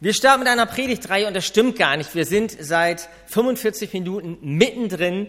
Wir 0.00 0.14
starten 0.14 0.44
mit 0.44 0.48
einer 0.48 0.66
Predigtreihe 0.66 1.26
und 1.26 1.34
das 1.34 1.44
stimmt 1.44 1.76
gar 1.76 1.96
nicht. 1.96 2.14
Wir 2.14 2.24
sind 2.24 2.56
seit 2.60 3.08
45 3.26 3.92
Minuten 3.94 4.38
mittendrin 4.40 5.26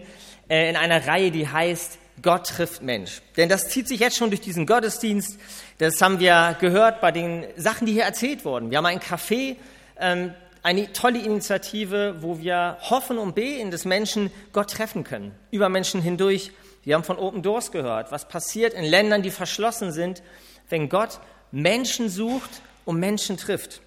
äh, 0.48 0.70
in 0.70 0.76
einer 0.76 1.08
Reihe, 1.08 1.32
die 1.32 1.48
heißt 1.48 1.98
Gott 2.22 2.46
trifft 2.46 2.80
Mensch. 2.80 3.20
Denn 3.36 3.48
das 3.48 3.68
zieht 3.68 3.88
sich 3.88 3.98
jetzt 3.98 4.16
schon 4.16 4.30
durch 4.30 4.40
diesen 4.40 4.66
Gottesdienst. 4.66 5.40
Das 5.78 6.00
haben 6.00 6.20
wir 6.20 6.56
gehört 6.60 7.00
bei 7.00 7.10
den 7.10 7.46
Sachen, 7.56 7.84
die 7.84 7.94
hier 7.94 8.04
erzählt 8.04 8.44
wurden. 8.44 8.70
Wir 8.70 8.78
haben 8.78 8.86
ein 8.86 9.00
Café, 9.00 9.56
ähm, 9.98 10.34
eine 10.62 10.92
tolle 10.92 11.18
Initiative, 11.18 12.18
wo 12.20 12.38
wir 12.38 12.76
hoffen 12.80 13.18
und 13.18 13.34
beten, 13.34 13.72
dass 13.72 13.84
Menschen 13.84 14.30
Gott 14.52 14.70
treffen 14.70 15.02
können, 15.02 15.34
über 15.50 15.68
Menschen 15.68 16.00
hindurch. 16.00 16.52
Wir 16.84 16.94
haben 16.94 17.02
von 17.02 17.18
Open 17.18 17.42
Doors 17.42 17.72
gehört, 17.72 18.12
was 18.12 18.28
passiert 18.28 18.74
in 18.74 18.84
Ländern, 18.84 19.22
die 19.22 19.32
verschlossen 19.32 19.90
sind, 19.90 20.22
wenn 20.68 20.88
Gott 20.88 21.18
Menschen 21.50 22.08
sucht 22.08 22.62
und 22.84 23.00
Menschen 23.00 23.36
trifft. 23.36 23.80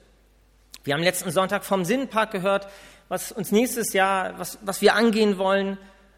Wir 0.84 0.96
haben 0.96 1.04
letzten 1.04 1.32
Sonntag 1.32 1.64
vom 1.64 1.86
Sinnpark 1.86 2.32
gehört, 2.32 2.68
was 3.08 3.32
uns 3.32 3.52
nächstes 3.52 3.94
Jahr, 3.94 4.38
was, 4.38 4.60
was 4.64 4.82
wir 4.82 4.96
angehen 4.96 5.38
wollen, 5.38 5.78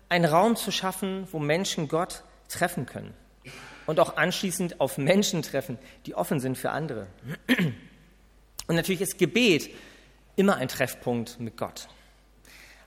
einen 0.10 0.26
Raum 0.26 0.56
zu 0.56 0.72
schaffen, 0.72 1.28
wo 1.32 1.40
Menschen 1.40 1.88
Gott 1.88 2.24
treffen 2.50 2.88
können. 2.88 3.14
Und 3.86 4.00
auch 4.00 4.18
anschließend 4.18 4.82
auf 4.82 4.98
Menschen 4.98 5.44
treffen, 5.44 5.78
die 6.08 6.16
offen 6.16 6.40
sind 6.40 6.58
für 6.58 6.72
andere. 6.72 7.06
Und 8.68 8.76
natürlich 8.76 9.02
ist 9.02 9.20
Gebet 9.20 9.70
immer 10.36 10.56
ein 10.56 10.68
Treffpunkt 10.68 11.40
mit 11.40 11.58
Gott. 11.58 11.88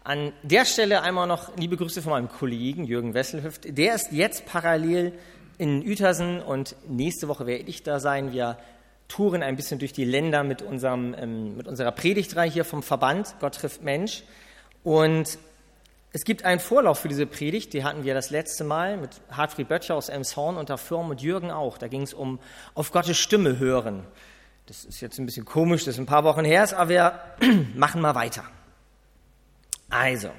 An 0.02 0.32
der 0.42 0.64
Stelle 0.64 1.02
einmal 1.02 1.28
noch 1.28 1.56
liebe 1.56 1.76
Grüße 1.76 2.02
von 2.02 2.10
meinem 2.10 2.28
Kollegen 2.28 2.84
Jürgen 2.84 3.14
Wesselhüft. 3.14 3.76
Der 3.78 3.94
ist 3.94 4.10
jetzt 4.10 4.46
parallel 4.46 5.12
in 5.58 5.82
Uetersen 5.82 6.40
und 6.40 6.74
nächste 6.88 7.28
Woche 7.28 7.46
werde 7.46 7.64
ich 7.64 7.84
da 7.84 8.00
sein. 8.00 8.32
Wir 8.32 8.58
touren 9.08 9.42
ein 9.42 9.56
bisschen 9.56 9.78
durch 9.78 9.92
die 9.92 10.04
Länder 10.04 10.44
mit, 10.44 10.62
unserem, 10.62 11.14
ähm, 11.18 11.56
mit 11.56 11.66
unserer 11.66 11.92
Predigtreihe 11.92 12.50
hier 12.50 12.64
vom 12.64 12.82
Verband 12.82 13.34
Gott 13.40 13.56
trifft 13.56 13.82
Mensch. 13.82 14.22
Und 14.84 15.38
es 16.12 16.24
gibt 16.24 16.44
einen 16.44 16.60
Vorlauf 16.60 17.00
für 17.00 17.08
diese 17.08 17.26
Predigt, 17.26 17.72
die 17.72 17.84
hatten 17.84 18.04
wir 18.04 18.14
das 18.14 18.30
letzte 18.30 18.64
Mal 18.64 18.96
mit 18.96 19.10
Hartfried 19.30 19.68
Böttcher 19.68 19.94
aus 19.94 20.08
Elmshorn 20.08 20.56
und 20.56 20.70
Firm 20.78 21.10
und 21.10 21.20
Jürgen 21.20 21.50
auch. 21.50 21.78
Da 21.78 21.88
ging 21.88 22.02
es 22.02 22.14
um 22.14 22.38
auf 22.74 22.92
Gottes 22.92 23.18
Stimme 23.18 23.58
hören. 23.58 24.06
Das 24.66 24.84
ist 24.84 25.00
jetzt 25.00 25.18
ein 25.18 25.26
bisschen 25.26 25.44
komisch, 25.44 25.84
das 25.84 25.94
ist 25.94 26.00
ein 26.00 26.06
paar 26.06 26.24
Wochen 26.24 26.44
her, 26.44 26.66
aber 26.76 26.88
wir 26.90 27.20
machen 27.74 28.00
mal 28.00 28.14
weiter. 28.14 28.44
Also, 29.90 30.30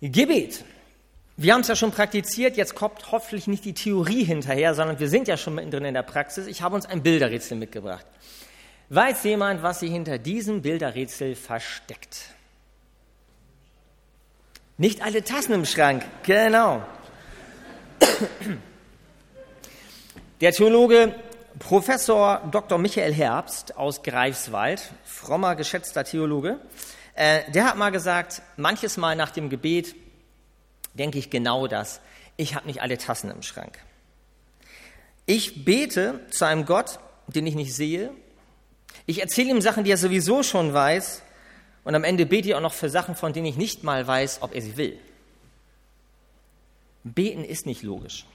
Gebet. 0.00 0.64
Wir 1.40 1.54
haben 1.54 1.60
es 1.60 1.68
ja 1.68 1.76
schon 1.76 1.92
praktiziert, 1.92 2.56
jetzt 2.56 2.74
kommt 2.74 3.12
hoffentlich 3.12 3.46
nicht 3.46 3.64
die 3.64 3.72
Theorie 3.72 4.24
hinterher, 4.24 4.74
sondern 4.74 4.98
wir 4.98 5.08
sind 5.08 5.28
ja 5.28 5.36
schon 5.36 5.54
mittendrin 5.54 5.84
in 5.84 5.94
der 5.94 6.02
Praxis. 6.02 6.48
Ich 6.48 6.62
habe 6.62 6.74
uns 6.74 6.84
ein 6.84 7.00
Bilderrätsel 7.04 7.56
mitgebracht. 7.56 8.04
Weiß 8.88 9.22
jemand, 9.22 9.62
was 9.62 9.78
sich 9.78 9.92
hinter 9.92 10.18
diesem 10.18 10.62
Bilderrätsel 10.62 11.36
versteckt? 11.36 12.30
Nicht 14.78 15.00
alle 15.00 15.22
Tassen 15.22 15.52
im 15.52 15.64
Schrank, 15.64 16.04
genau. 16.24 16.82
Der 20.40 20.50
Theologe 20.50 21.14
Professor 21.60 22.48
Dr. 22.50 22.78
Michael 22.78 23.14
Herbst 23.14 23.76
aus 23.76 24.02
Greifswald, 24.02 24.82
frommer, 25.04 25.54
geschätzter 25.54 26.02
Theologe, 26.02 26.58
äh, 27.14 27.48
der 27.52 27.66
hat 27.66 27.76
mal 27.76 27.90
gesagt, 27.90 28.42
manches 28.56 28.96
Mal 28.96 29.14
nach 29.14 29.30
dem 29.30 29.48
Gebet 29.50 29.94
denke 30.94 31.18
ich 31.18 31.30
genau 31.30 31.66
das. 31.66 32.00
Ich 32.36 32.54
habe 32.54 32.66
nicht 32.66 32.82
alle 32.82 32.98
Tassen 32.98 33.30
im 33.30 33.42
Schrank. 33.42 33.78
Ich 35.26 35.64
bete 35.64 36.20
zu 36.30 36.46
einem 36.46 36.64
Gott, 36.64 36.98
den 37.26 37.46
ich 37.46 37.54
nicht 37.54 37.74
sehe. 37.74 38.10
Ich 39.06 39.20
erzähle 39.20 39.50
ihm 39.50 39.60
Sachen, 39.60 39.84
die 39.84 39.90
er 39.90 39.96
sowieso 39.96 40.42
schon 40.42 40.72
weiß. 40.72 41.22
Und 41.84 41.94
am 41.94 42.04
Ende 42.04 42.26
bete 42.26 42.48
ich 42.48 42.54
auch 42.54 42.60
noch 42.60 42.72
für 42.72 42.90
Sachen, 42.90 43.14
von 43.14 43.32
denen 43.32 43.46
ich 43.46 43.56
nicht 43.56 43.84
mal 43.84 44.06
weiß, 44.06 44.42
ob 44.42 44.54
er 44.54 44.62
sie 44.62 44.76
will. 44.76 44.98
Beten 47.04 47.44
ist 47.44 47.66
nicht 47.66 47.82
logisch. 47.82 48.26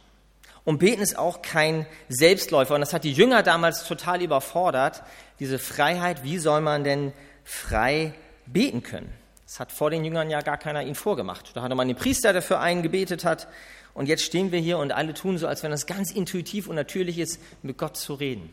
Und 0.64 0.80
beten 0.80 1.02
ist 1.02 1.18
auch 1.18 1.42
kein 1.42 1.86
Selbstläufer. 2.10 2.76
Und 2.76 2.82
das 2.82 2.94
hat 2.94 3.04
die 3.04 3.12
Jünger 3.12 3.44
damals 3.44 3.86
total 3.86 4.22
überfordert, 4.22 5.04
diese 5.40 5.60
Freiheit. 5.60 6.24
Wie 6.24 6.38
soll 6.38 6.62
man 6.62 6.84
denn 6.84 7.14
frei 7.44 8.14
beten 8.46 8.84
können? 8.84 9.14
Das 9.54 9.60
hat 9.60 9.72
vor 9.72 9.92
den 9.92 10.04
Jüngern 10.04 10.32
ja 10.32 10.42
gar 10.42 10.58
keiner 10.58 10.82
ihnen 10.82 10.96
vorgemacht. 10.96 11.52
Da 11.54 11.62
hatte 11.62 11.76
man 11.76 11.88
den 11.88 11.96
Priester, 11.96 12.34
der 12.34 12.42
für 12.42 12.58
einen 12.58 12.82
gebetet 12.82 13.24
hat. 13.24 13.48
Und 13.94 14.08
jetzt 14.08 14.24
stehen 14.24 14.52
wir 14.52 14.58
hier 14.58 14.80
und 14.80 14.92
alle 14.92 15.14
tun 15.14 15.38
so, 15.38 15.46
als 15.46 15.62
wenn 15.62 15.72
es 15.72 15.86
ganz 15.86 16.10
intuitiv 16.10 16.68
und 16.68 16.76
natürlich 16.76 17.20
ist, 17.20 17.40
mit 17.62 17.78
Gott 17.78 17.96
zu 17.96 18.16
reden. 18.16 18.52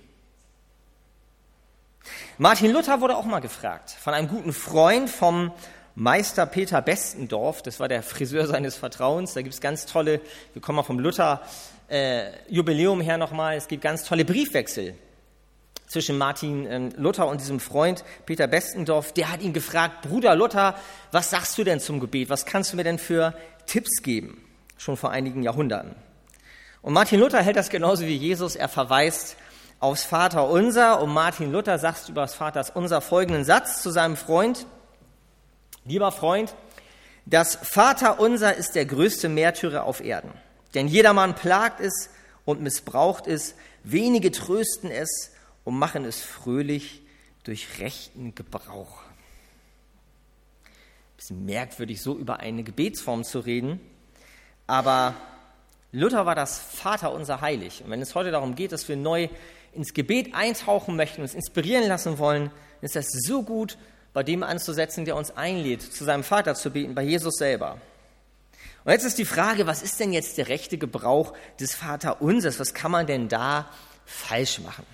Martin 2.36 2.70
Luther 2.70 3.00
wurde 3.00 3.16
auch 3.16 3.24
mal 3.24 3.40
gefragt 3.40 3.88
von 3.92 4.12
einem 4.12 4.28
guten 4.28 4.52
Freund 4.52 5.08
vom 5.08 5.52
Meister 5.94 6.44
Peter 6.44 6.82
Bestendorf, 6.82 7.62
das 7.62 7.80
war 7.80 7.88
der 7.88 8.02
Friseur 8.02 8.46
seines 8.46 8.76
Vertrauens. 8.76 9.32
Da 9.32 9.40
gibt 9.40 9.54
es 9.54 9.62
ganz 9.62 9.86
tolle, 9.86 10.20
wir 10.52 10.60
kommen 10.60 10.76
mal 10.76 10.82
vom 10.82 10.98
Luther 10.98 11.40
äh, 11.88 12.30
her 12.50 13.16
nochmal, 13.16 13.56
es 13.56 13.68
gibt 13.68 13.82
ganz 13.82 14.04
tolle 14.04 14.26
Briefwechsel 14.26 14.94
zwischen 15.90 16.18
Martin 16.18 16.66
ähm, 16.70 16.90
Luther 16.96 17.26
und 17.26 17.40
diesem 17.40 17.58
Freund 17.58 18.04
Peter 18.24 18.46
Bestendorf. 18.46 19.12
Der 19.12 19.30
hat 19.30 19.42
ihn 19.42 19.52
gefragt, 19.52 20.02
Bruder 20.02 20.36
Luther, 20.36 20.76
was 21.10 21.30
sagst 21.30 21.58
du 21.58 21.64
denn 21.64 21.80
zum 21.80 21.98
Gebet? 21.98 22.30
Was 22.30 22.46
kannst 22.46 22.72
du 22.72 22.76
mir 22.76 22.84
denn 22.84 22.98
für 22.98 23.34
Tipps 23.66 24.00
geben? 24.02 24.40
Schon 24.78 24.96
vor 24.96 25.10
einigen 25.10 25.42
Jahrhunderten. 25.42 25.96
Und 26.80 26.92
Martin 26.92 27.18
Luther 27.18 27.42
hält 27.42 27.56
das 27.56 27.70
genauso 27.70 28.06
wie 28.06 28.16
Jesus. 28.16 28.54
Er 28.54 28.68
verweist 28.68 29.36
aufs 29.80 30.04
Vater 30.04 30.48
Unser 30.48 31.02
und 31.02 31.12
Martin 31.12 31.50
Luther 31.50 31.78
sagt 31.80 32.08
über 32.08 32.20
das 32.22 32.34
Vaters 32.34 32.70
Unser 32.70 33.00
folgenden 33.00 33.44
Satz 33.44 33.82
zu 33.82 33.90
seinem 33.90 34.16
Freund. 34.16 34.66
Lieber 35.84 36.12
Freund, 36.12 36.54
das 37.26 37.56
Vater 37.56 38.20
Unser 38.20 38.54
ist 38.54 38.76
der 38.76 38.86
größte 38.86 39.28
Märtyrer 39.28 39.82
auf 39.82 40.00
Erden. 40.00 40.30
Denn 40.74 40.86
jedermann 40.86 41.34
plagt 41.34 41.80
es 41.80 42.10
und 42.44 42.60
missbraucht 42.60 43.26
es, 43.26 43.56
wenige 43.82 44.30
trösten 44.30 44.92
es 44.92 45.29
und 45.64 45.78
machen 45.78 46.04
es 46.04 46.20
fröhlich 46.20 47.02
durch 47.44 47.78
rechten 47.78 48.34
Gebrauch. 48.34 49.02
Bisschen 51.16 51.44
merkwürdig, 51.44 52.00
so 52.02 52.16
über 52.16 52.40
eine 52.40 52.62
Gebetsform 52.62 53.24
zu 53.24 53.40
reden, 53.40 53.80
aber 54.66 55.14
Luther 55.92 56.24
war 56.24 56.34
das 56.34 56.58
Vater 56.58 57.12
unser 57.12 57.40
Heilig. 57.40 57.82
Und 57.84 57.90
wenn 57.90 58.00
es 58.00 58.14
heute 58.14 58.30
darum 58.30 58.54
geht, 58.54 58.72
dass 58.72 58.88
wir 58.88 58.96
neu 58.96 59.28
ins 59.72 59.92
Gebet 59.92 60.34
eintauchen 60.34 60.96
möchten, 60.96 61.22
uns 61.22 61.34
inspirieren 61.34 61.88
lassen 61.88 62.18
wollen, 62.18 62.50
ist 62.80 62.96
das 62.96 63.08
so 63.10 63.42
gut, 63.42 63.76
bei 64.12 64.22
dem 64.22 64.42
anzusetzen, 64.42 65.04
der 65.04 65.16
uns 65.16 65.36
einlädt, 65.36 65.82
zu 65.82 66.04
seinem 66.04 66.24
Vater 66.24 66.54
zu 66.54 66.70
beten, 66.70 66.94
bei 66.94 67.02
Jesus 67.02 67.34
selber. 67.34 67.80
Und 68.84 68.92
jetzt 68.92 69.04
ist 69.04 69.18
die 69.18 69.24
Frage, 69.24 69.66
was 69.66 69.82
ist 69.82 70.00
denn 70.00 70.12
jetzt 70.12 70.38
der 70.38 70.48
rechte 70.48 70.78
Gebrauch 70.78 71.34
des 71.60 71.74
Vaterunsers? 71.74 72.58
Was 72.58 72.74
kann 72.74 72.90
man 72.90 73.06
denn 73.06 73.28
da 73.28 73.68
falsch 74.06 74.60
machen? 74.60 74.86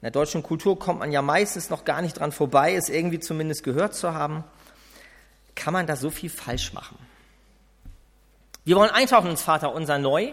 In 0.00 0.02
der 0.02 0.10
deutschen 0.12 0.44
Kultur 0.44 0.78
kommt 0.78 1.00
man 1.00 1.10
ja 1.10 1.22
meistens 1.22 1.70
noch 1.70 1.84
gar 1.84 2.02
nicht 2.02 2.20
dran 2.20 2.30
vorbei, 2.30 2.74
es 2.74 2.88
irgendwie 2.88 3.18
zumindest 3.18 3.64
gehört 3.64 3.94
zu 3.94 4.14
haben. 4.14 4.44
Kann 5.56 5.72
man 5.72 5.88
da 5.88 5.96
so 5.96 6.10
viel 6.10 6.30
falsch 6.30 6.72
machen? 6.72 6.96
Wir 8.64 8.76
wollen 8.76 8.90
eintauchen 8.90 9.30
ins 9.30 9.42
Vater 9.42 9.74
unser 9.74 9.98
neu 9.98 10.32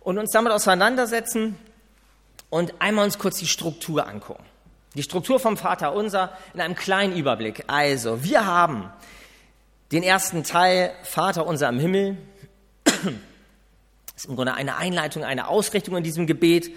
und 0.00 0.18
uns 0.18 0.32
damit 0.32 0.52
auseinandersetzen 0.52 1.56
und 2.50 2.74
einmal 2.80 3.04
uns 3.04 3.18
kurz 3.18 3.38
die 3.38 3.46
Struktur 3.46 4.08
angucken. 4.08 4.44
Die 4.94 5.02
Struktur 5.02 5.38
vom 5.38 5.56
Vater 5.56 5.92
unser 5.92 6.36
in 6.52 6.60
einem 6.60 6.74
kleinen 6.74 7.16
Überblick. 7.16 7.64
Also, 7.68 8.24
wir 8.24 8.46
haben 8.46 8.90
den 9.92 10.02
ersten 10.02 10.42
Teil 10.42 10.92
Vater 11.04 11.46
unser 11.46 11.68
im 11.68 11.78
Himmel. 11.78 12.16
Das 12.84 12.94
ist 14.16 14.26
im 14.26 14.34
Grunde 14.34 14.54
eine 14.54 14.76
Einleitung, 14.76 15.22
eine 15.22 15.46
Ausrichtung 15.46 15.96
in 15.96 16.02
diesem 16.02 16.26
Gebet. 16.26 16.72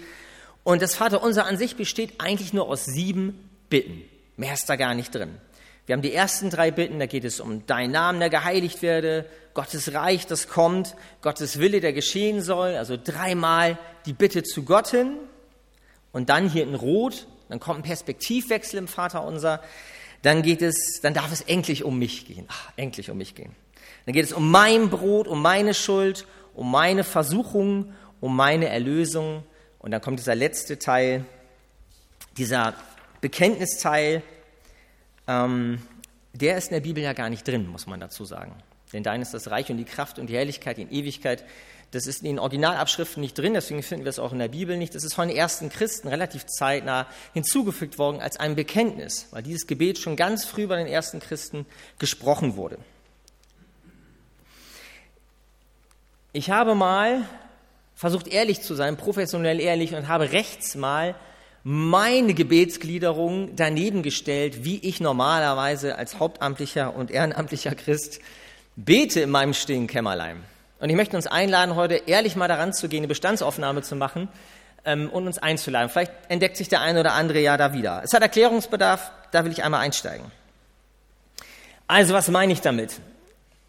Und 0.64 0.82
das 0.82 0.94
Vaterunser 0.94 1.46
an 1.46 1.56
sich 1.56 1.76
besteht 1.76 2.20
eigentlich 2.20 2.52
nur 2.52 2.68
aus 2.68 2.84
sieben 2.84 3.48
Bitten. 3.70 4.02
Mehr 4.36 4.54
ist 4.54 4.68
da 4.68 4.76
gar 4.76 4.94
nicht 4.94 5.14
drin. 5.14 5.38
Wir 5.86 5.94
haben 5.94 6.02
die 6.02 6.12
ersten 6.12 6.50
drei 6.50 6.70
Bitten, 6.70 6.98
da 6.98 7.06
geht 7.06 7.24
es 7.24 7.40
um 7.40 7.66
dein 7.66 7.90
Namen, 7.90 8.20
der 8.20 8.28
geheiligt 8.28 8.82
werde, 8.82 9.24
Gottes 9.54 9.94
Reich, 9.94 10.26
das 10.26 10.48
kommt, 10.48 10.94
Gottes 11.22 11.58
Wille, 11.58 11.80
der 11.80 11.94
geschehen 11.94 12.42
soll, 12.42 12.76
also 12.76 12.98
dreimal 13.02 13.78
die 14.04 14.12
Bitte 14.12 14.42
zu 14.42 14.64
Gott 14.64 14.88
hin. 14.88 15.16
Und 16.12 16.28
dann 16.28 16.48
hier 16.50 16.62
in 16.62 16.74
Rot, 16.74 17.26
dann 17.48 17.58
kommt 17.58 17.80
ein 17.80 17.82
Perspektivwechsel 17.82 18.78
im 18.78 18.86
Vaterunser. 18.86 19.62
Dann 20.22 20.42
geht 20.42 20.62
es, 20.62 21.00
dann 21.02 21.14
darf 21.14 21.32
es 21.32 21.40
endlich 21.40 21.84
um 21.84 21.98
mich 21.98 22.26
gehen. 22.26 22.44
Ach, 22.48 22.70
endlich 22.76 23.10
um 23.10 23.18
mich 23.18 23.34
gehen. 23.34 23.54
Dann 24.04 24.12
geht 24.12 24.24
es 24.24 24.32
um 24.32 24.50
mein 24.50 24.90
Brot, 24.90 25.26
um 25.26 25.40
meine 25.40 25.74
Schuld, 25.74 26.26
um 26.54 26.70
meine 26.70 27.04
Versuchung, 27.04 27.94
um 28.20 28.36
meine 28.36 28.68
Erlösung. 28.68 29.42
Und 29.78 29.90
dann 29.90 30.00
kommt 30.00 30.18
dieser 30.18 30.34
letzte 30.34 30.78
Teil, 30.78 31.24
dieser 32.36 32.74
Bekenntnisteil, 33.20 34.22
ähm, 35.26 35.82
der 36.32 36.56
ist 36.56 36.68
in 36.68 36.74
der 36.74 36.80
Bibel 36.80 37.02
ja 37.02 37.12
gar 37.12 37.30
nicht 37.30 37.46
drin, 37.46 37.66
muss 37.66 37.86
man 37.86 38.00
dazu 38.00 38.24
sagen. 38.24 38.54
Denn 38.92 39.02
dein 39.02 39.22
ist 39.22 39.34
das 39.34 39.50
Reich 39.50 39.70
und 39.70 39.76
die 39.76 39.84
Kraft 39.84 40.18
und 40.18 40.28
die 40.28 40.34
Herrlichkeit 40.34 40.78
in 40.78 40.90
Ewigkeit. 40.90 41.44
Das 41.90 42.06
ist 42.06 42.20
in 42.20 42.26
den 42.26 42.38
Originalabschriften 42.38 43.20
nicht 43.20 43.36
drin, 43.38 43.54
deswegen 43.54 43.82
finden 43.82 44.04
wir 44.04 44.10
es 44.10 44.18
auch 44.18 44.32
in 44.32 44.38
der 44.38 44.48
Bibel 44.48 44.76
nicht. 44.76 44.94
Das 44.94 45.04
ist 45.04 45.14
von 45.14 45.28
den 45.28 45.36
ersten 45.36 45.70
Christen 45.70 46.08
relativ 46.08 46.46
zeitnah 46.46 47.06
hinzugefügt 47.32 47.98
worden 47.98 48.20
als 48.20 48.38
ein 48.38 48.56
Bekenntnis, 48.56 49.28
weil 49.30 49.42
dieses 49.42 49.66
Gebet 49.66 49.98
schon 49.98 50.16
ganz 50.16 50.44
früh 50.44 50.66
bei 50.66 50.76
den 50.76 50.86
ersten 50.86 51.20
Christen 51.20 51.66
gesprochen 51.98 52.56
wurde. 52.56 52.78
Ich 56.32 56.50
habe 56.50 56.74
mal 56.74 57.26
versucht 57.98 58.28
ehrlich 58.28 58.62
zu 58.62 58.76
sein, 58.76 58.96
professionell 58.96 59.58
ehrlich 59.58 59.92
und 59.96 60.06
habe 60.06 60.30
rechts 60.30 60.76
mal 60.76 61.16
meine 61.64 62.32
Gebetsgliederung 62.32 63.56
daneben 63.56 64.04
gestellt, 64.04 64.64
wie 64.64 64.78
ich 64.78 65.00
normalerweise 65.00 65.98
als 65.98 66.20
hauptamtlicher 66.20 66.94
und 66.94 67.10
ehrenamtlicher 67.10 67.74
Christ 67.74 68.20
bete 68.76 69.20
in 69.20 69.30
meinem 69.30 69.52
stillen 69.52 69.88
Kämmerlein. 69.88 70.44
Und 70.78 70.90
ich 70.90 70.94
möchte 70.94 71.16
uns 71.16 71.26
einladen, 71.26 71.74
heute 71.74 71.96
ehrlich 72.06 72.36
mal 72.36 72.46
daran 72.46 72.72
zu 72.72 72.88
gehen, 72.88 73.00
eine 73.00 73.08
Bestandsaufnahme 73.08 73.82
zu 73.82 73.96
machen 73.96 74.28
ähm, 74.84 75.10
und 75.10 75.26
uns 75.26 75.38
einzuladen. 75.38 75.90
Vielleicht 75.90 76.12
entdeckt 76.28 76.56
sich 76.56 76.68
der 76.68 76.82
eine 76.82 77.00
oder 77.00 77.14
andere 77.14 77.40
ja 77.40 77.56
da 77.56 77.72
wieder. 77.72 78.02
Es 78.04 78.12
hat 78.12 78.22
Erklärungsbedarf, 78.22 79.10
da 79.32 79.44
will 79.44 79.50
ich 79.50 79.64
einmal 79.64 79.80
einsteigen. 79.80 80.30
Also, 81.88 82.14
was 82.14 82.28
meine 82.28 82.52
ich 82.52 82.60
damit? 82.60 83.00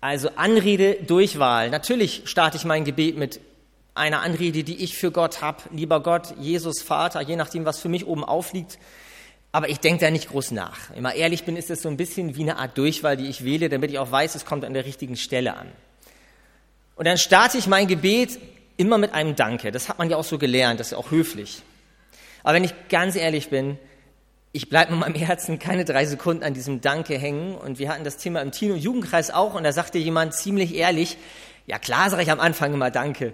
Also 0.01 0.29
Anrede, 0.35 0.97
Durchwahl. 1.01 1.71
Natürlich 1.71 2.21
starte 2.25 2.57
ich 2.57 2.63
mein 2.63 2.85
Gebet 2.85 3.17
mit 3.17 3.41
einer 3.99 4.21
Anrede, 4.21 4.63
die 4.63 4.83
ich 4.83 4.97
für 4.97 5.11
Gott 5.11 5.41
habe. 5.41 5.63
Lieber 5.71 6.01
Gott, 6.01 6.33
Jesus, 6.39 6.81
Vater, 6.81 7.21
je 7.21 7.35
nachdem, 7.35 7.65
was 7.65 7.79
für 7.79 7.89
mich 7.89 8.07
oben 8.07 8.23
aufliegt. 8.23 8.79
Aber 9.51 9.69
ich 9.69 9.79
denke 9.79 10.05
da 10.05 10.11
nicht 10.11 10.29
groß 10.29 10.51
nach. 10.51 10.89
Wenn 10.89 10.97
ich 10.97 11.01
mal 11.03 11.11
ehrlich 11.11 11.43
bin, 11.43 11.57
ist 11.57 11.69
es 11.69 11.81
so 11.81 11.89
ein 11.89 11.97
bisschen 11.97 12.35
wie 12.35 12.41
eine 12.41 12.57
Art 12.57 12.77
Durchwahl, 12.77 13.17
die 13.17 13.27
ich 13.27 13.43
wähle, 13.43 13.69
damit 13.69 13.91
ich 13.91 13.99
auch 13.99 14.11
weiß, 14.11 14.35
es 14.35 14.45
kommt 14.45 14.63
an 14.63 14.73
der 14.73 14.85
richtigen 14.85 15.17
Stelle 15.17 15.55
an. 15.55 15.67
Und 16.95 17.05
dann 17.05 17.17
starte 17.17 17.57
ich 17.57 17.67
mein 17.67 17.87
Gebet 17.87 18.39
immer 18.77 18.97
mit 18.97 19.13
einem 19.13 19.35
Danke. 19.35 19.71
Das 19.71 19.89
hat 19.89 19.99
man 19.99 20.09
ja 20.09 20.17
auch 20.17 20.23
so 20.23 20.37
gelernt, 20.37 20.79
das 20.79 20.87
ist 20.87 20.91
ja 20.91 20.97
auch 20.97 21.11
höflich. 21.11 21.63
Aber 22.43 22.53
wenn 22.53 22.63
ich 22.63 22.73
ganz 22.89 23.15
ehrlich 23.15 23.49
bin, 23.49 23.77
ich 24.51 24.69
bleibe 24.69 24.91
mit 24.91 25.01
meinem 25.01 25.15
Herzen 25.15 25.59
keine 25.59 25.85
drei 25.85 26.05
Sekunden 26.05 26.43
an 26.43 26.53
diesem 26.53 26.81
Danke 26.81 27.17
hängen. 27.17 27.55
Und 27.55 27.79
wir 27.79 27.89
hatten 27.89 28.03
das 28.03 28.17
Thema 28.17 28.41
im 28.41 28.51
Teen- 28.51 28.71
und 28.71 28.79
Jugendkreis 28.79 29.31
auch. 29.31 29.53
Und 29.53 29.63
da 29.63 29.71
sagte 29.71 29.97
jemand 29.97 30.33
ziemlich 30.33 30.75
ehrlich, 30.75 31.17
ja 31.67 31.77
klar 31.77 32.09
sage 32.09 32.23
ich 32.23 32.31
am 32.31 32.39
Anfang 32.39 32.73
immer 32.73 32.91
Danke. 32.91 33.33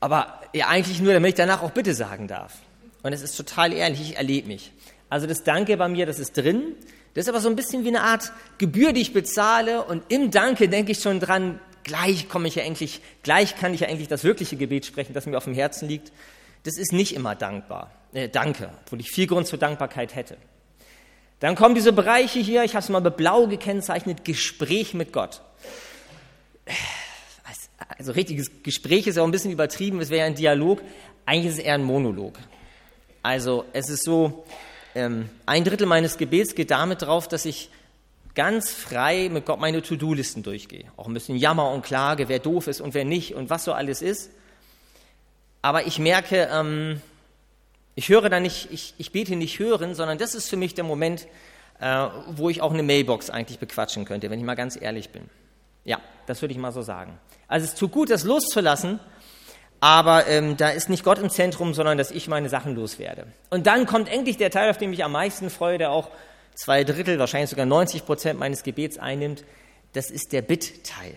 Aber 0.00 0.40
ja 0.52 0.68
eigentlich 0.68 1.00
nur, 1.00 1.12
damit 1.12 1.30
ich 1.30 1.34
danach 1.34 1.62
auch 1.62 1.70
Bitte 1.70 1.94
sagen 1.94 2.28
darf. 2.28 2.54
Und 3.02 3.12
es 3.12 3.22
ist 3.22 3.36
total 3.36 3.72
ehrlich, 3.72 4.00
ich 4.00 4.16
erlebe 4.16 4.48
mich. 4.48 4.72
Also 5.08 5.26
das 5.26 5.44
Danke 5.44 5.76
bei 5.76 5.88
mir, 5.88 6.06
das 6.06 6.18
ist 6.18 6.36
drin. 6.36 6.74
Das 7.14 7.24
ist 7.24 7.28
aber 7.28 7.40
so 7.40 7.48
ein 7.48 7.56
bisschen 7.56 7.84
wie 7.84 7.88
eine 7.88 8.02
Art 8.02 8.32
Gebühr, 8.58 8.92
die 8.92 9.00
ich 9.00 9.12
bezahle. 9.12 9.84
Und 9.84 10.04
im 10.08 10.30
Danke 10.30 10.68
denke 10.68 10.92
ich 10.92 11.00
schon 11.00 11.20
dran, 11.20 11.60
gleich 11.86 12.28
komme 12.28 12.48
ich 12.48 12.56
ja 12.56 12.64
endlich, 12.64 13.00
gleich 13.22 13.56
kann 13.56 13.72
ich 13.72 13.80
ja 13.80 13.86
endlich 13.86 14.08
das 14.08 14.24
wirkliche 14.24 14.56
Gebet 14.56 14.84
sprechen, 14.84 15.14
das 15.14 15.24
mir 15.24 15.36
auf 15.36 15.44
dem 15.44 15.54
Herzen 15.54 15.88
liegt. 15.88 16.12
Das 16.64 16.76
ist 16.76 16.92
nicht 16.92 17.14
immer 17.14 17.36
dankbar, 17.36 17.92
äh, 18.12 18.28
Danke, 18.28 18.70
obwohl 18.84 19.00
ich 19.00 19.10
viel 19.10 19.28
Grund 19.28 19.46
zur 19.46 19.58
Dankbarkeit 19.58 20.16
hätte. 20.16 20.36
Dann 21.38 21.54
kommen 21.54 21.74
diese 21.74 21.92
Bereiche 21.92 22.40
hier, 22.40 22.64
ich 22.64 22.74
habe 22.74 22.82
es 22.82 22.88
mal 22.88 23.00
mit 23.00 23.16
blau 23.16 23.46
gekennzeichnet, 23.46 24.24
Gespräch 24.24 24.94
mit 24.94 25.12
Gott. 25.12 25.42
Also 27.88 28.12
richtiges 28.12 28.50
Gespräch 28.62 29.06
ist 29.06 29.16
ja 29.16 29.22
auch 29.22 29.26
ein 29.26 29.32
bisschen 29.32 29.52
übertrieben, 29.52 30.00
es 30.00 30.10
wäre 30.10 30.20
ja 30.20 30.26
ein 30.26 30.34
Dialog, 30.34 30.82
eigentlich 31.24 31.52
ist 31.52 31.58
es 31.58 31.64
eher 31.64 31.74
ein 31.74 31.84
Monolog. 31.84 32.38
Also 33.22 33.64
es 33.72 33.88
ist 33.88 34.04
so, 34.04 34.44
ähm, 34.94 35.28
ein 35.46 35.64
Drittel 35.64 35.86
meines 35.86 36.16
Gebets 36.16 36.54
geht 36.54 36.70
damit 36.70 37.02
drauf, 37.02 37.28
dass 37.28 37.44
ich 37.44 37.70
ganz 38.34 38.70
frei 38.70 39.28
mit 39.32 39.46
Gott 39.46 39.58
meine 39.58 39.82
To-Do-Listen 39.82 40.42
durchgehe. 40.42 40.84
Auch 40.96 41.06
ein 41.08 41.14
bisschen 41.14 41.36
Jammer 41.36 41.70
und 41.70 41.82
Klage, 41.84 42.28
wer 42.28 42.38
doof 42.38 42.68
ist 42.68 42.80
und 42.80 42.94
wer 42.94 43.04
nicht 43.04 43.34
und 43.34 43.50
was 43.50 43.64
so 43.64 43.72
alles 43.72 44.02
ist. 44.02 44.30
Aber 45.62 45.86
ich 45.86 45.98
merke, 45.98 46.48
ähm, 46.52 47.00
ich 47.96 48.08
höre 48.08 48.28
da 48.28 48.38
nicht, 48.38 48.68
ich, 48.70 48.94
ich 48.98 49.10
bete 49.10 49.36
nicht 49.36 49.58
hören, 49.58 49.94
sondern 49.94 50.18
das 50.18 50.34
ist 50.34 50.48
für 50.48 50.56
mich 50.56 50.74
der 50.74 50.84
Moment, 50.84 51.26
äh, 51.80 52.06
wo 52.28 52.48
ich 52.50 52.62
auch 52.62 52.72
eine 52.72 52.82
Mailbox 52.82 53.30
eigentlich 53.30 53.58
bequatschen 53.58 54.04
könnte, 54.04 54.30
wenn 54.30 54.38
ich 54.38 54.44
mal 54.44 54.54
ganz 54.54 54.80
ehrlich 54.80 55.10
bin. 55.10 55.28
Ja, 55.86 56.00
das 56.26 56.42
würde 56.42 56.52
ich 56.52 56.58
mal 56.58 56.72
so 56.72 56.82
sagen. 56.82 57.18
Also 57.48 57.64
es 57.64 57.74
tut 57.74 57.92
gut, 57.92 58.10
das 58.10 58.24
loszulassen, 58.24 59.00
aber 59.80 60.26
ähm, 60.26 60.56
da 60.56 60.70
ist 60.70 60.90
nicht 60.90 61.04
Gott 61.04 61.18
im 61.18 61.30
Zentrum, 61.30 61.72
sondern 61.72 61.96
dass 61.96 62.10
ich 62.10 62.28
meine 62.28 62.48
Sachen 62.48 62.74
loswerde. 62.74 63.26
Und 63.50 63.66
dann 63.66 63.86
kommt 63.86 64.10
endlich 64.10 64.36
der 64.36 64.50
Teil, 64.50 64.68
auf 64.68 64.78
den 64.78 64.92
ich 64.92 65.04
am 65.04 65.12
meisten 65.12 65.48
freue, 65.48 65.78
der 65.78 65.92
auch 65.92 66.10
zwei 66.54 66.84
Drittel, 66.84 67.18
wahrscheinlich 67.18 67.50
sogar 67.50 67.66
90 67.66 68.04
Prozent 68.04 68.38
meines 68.38 68.64
Gebets 68.64 68.98
einnimmt, 68.98 69.44
das 69.92 70.10
ist 70.10 70.32
der 70.32 70.42
Bittteil. 70.42 71.14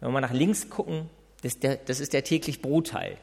Wenn 0.00 0.08
wir 0.08 0.12
mal 0.12 0.20
nach 0.20 0.32
links 0.32 0.68
gucken, 0.68 1.08
das 1.42 1.54
ist 1.54 1.62
der, 1.62 1.76
das 1.76 2.00
ist 2.00 2.12
der 2.12 2.24
täglich 2.24 2.60
Brotteil. 2.60 3.16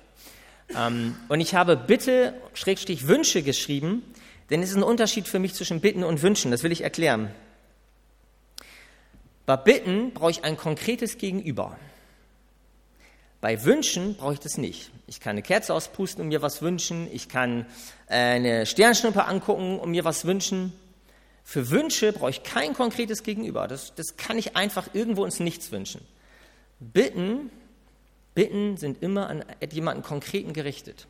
Ähm, 0.75 1.17
und 1.27 1.41
ich 1.41 1.55
habe 1.55 1.75
Bitte, 1.75 2.33
Schrägstrich 2.53 3.07
Wünsche 3.07 3.43
geschrieben, 3.43 4.03
denn 4.49 4.63
es 4.63 4.69
ist 4.69 4.77
ein 4.77 4.83
Unterschied 4.83 5.27
für 5.27 5.39
mich 5.39 5.53
zwischen 5.53 5.81
Bitten 5.81 6.03
und 6.03 6.21
Wünschen, 6.21 6.51
das 6.51 6.63
will 6.63 6.71
ich 6.71 6.81
erklären. 6.81 7.31
Bei 9.45 9.57
Bitten 9.57 10.13
brauche 10.13 10.31
ich 10.31 10.43
ein 10.43 10.55
konkretes 10.55 11.17
Gegenüber. 11.17 11.77
Bei 13.41 13.65
Wünschen 13.65 14.15
brauche 14.15 14.33
ich 14.33 14.39
das 14.39 14.57
nicht. 14.57 14.89
Ich 15.05 15.19
kann 15.19 15.31
eine 15.31 15.41
Kerze 15.41 15.73
auspusten 15.73 16.21
und 16.21 16.29
mir 16.29 16.41
was 16.41 16.61
wünschen. 16.61 17.09
Ich 17.11 17.27
kann 17.27 17.65
äh, 18.07 18.15
eine 18.15 18.65
Sternschnuppe 18.65 19.25
angucken 19.25 19.79
und 19.79 19.91
mir 19.91 20.05
was 20.05 20.23
wünschen. 20.23 20.71
Für 21.43 21.69
Wünsche 21.69 22.13
brauche 22.13 22.29
ich 22.29 22.43
kein 22.43 22.73
konkretes 22.73 23.23
Gegenüber. 23.23 23.67
Das, 23.67 23.93
das 23.95 24.15
kann 24.15 24.37
ich 24.37 24.55
einfach 24.55 24.87
irgendwo 24.93 25.25
ins 25.25 25.41
Nichts 25.41 25.73
wünschen. 25.73 25.99
Bitten, 26.79 27.49
Bitten 28.33 28.77
sind 28.77 29.03
immer 29.03 29.27
an 29.27 29.43
jemanden 29.71 30.03
Konkreten 30.03 30.53
gerichtet. 30.53 31.07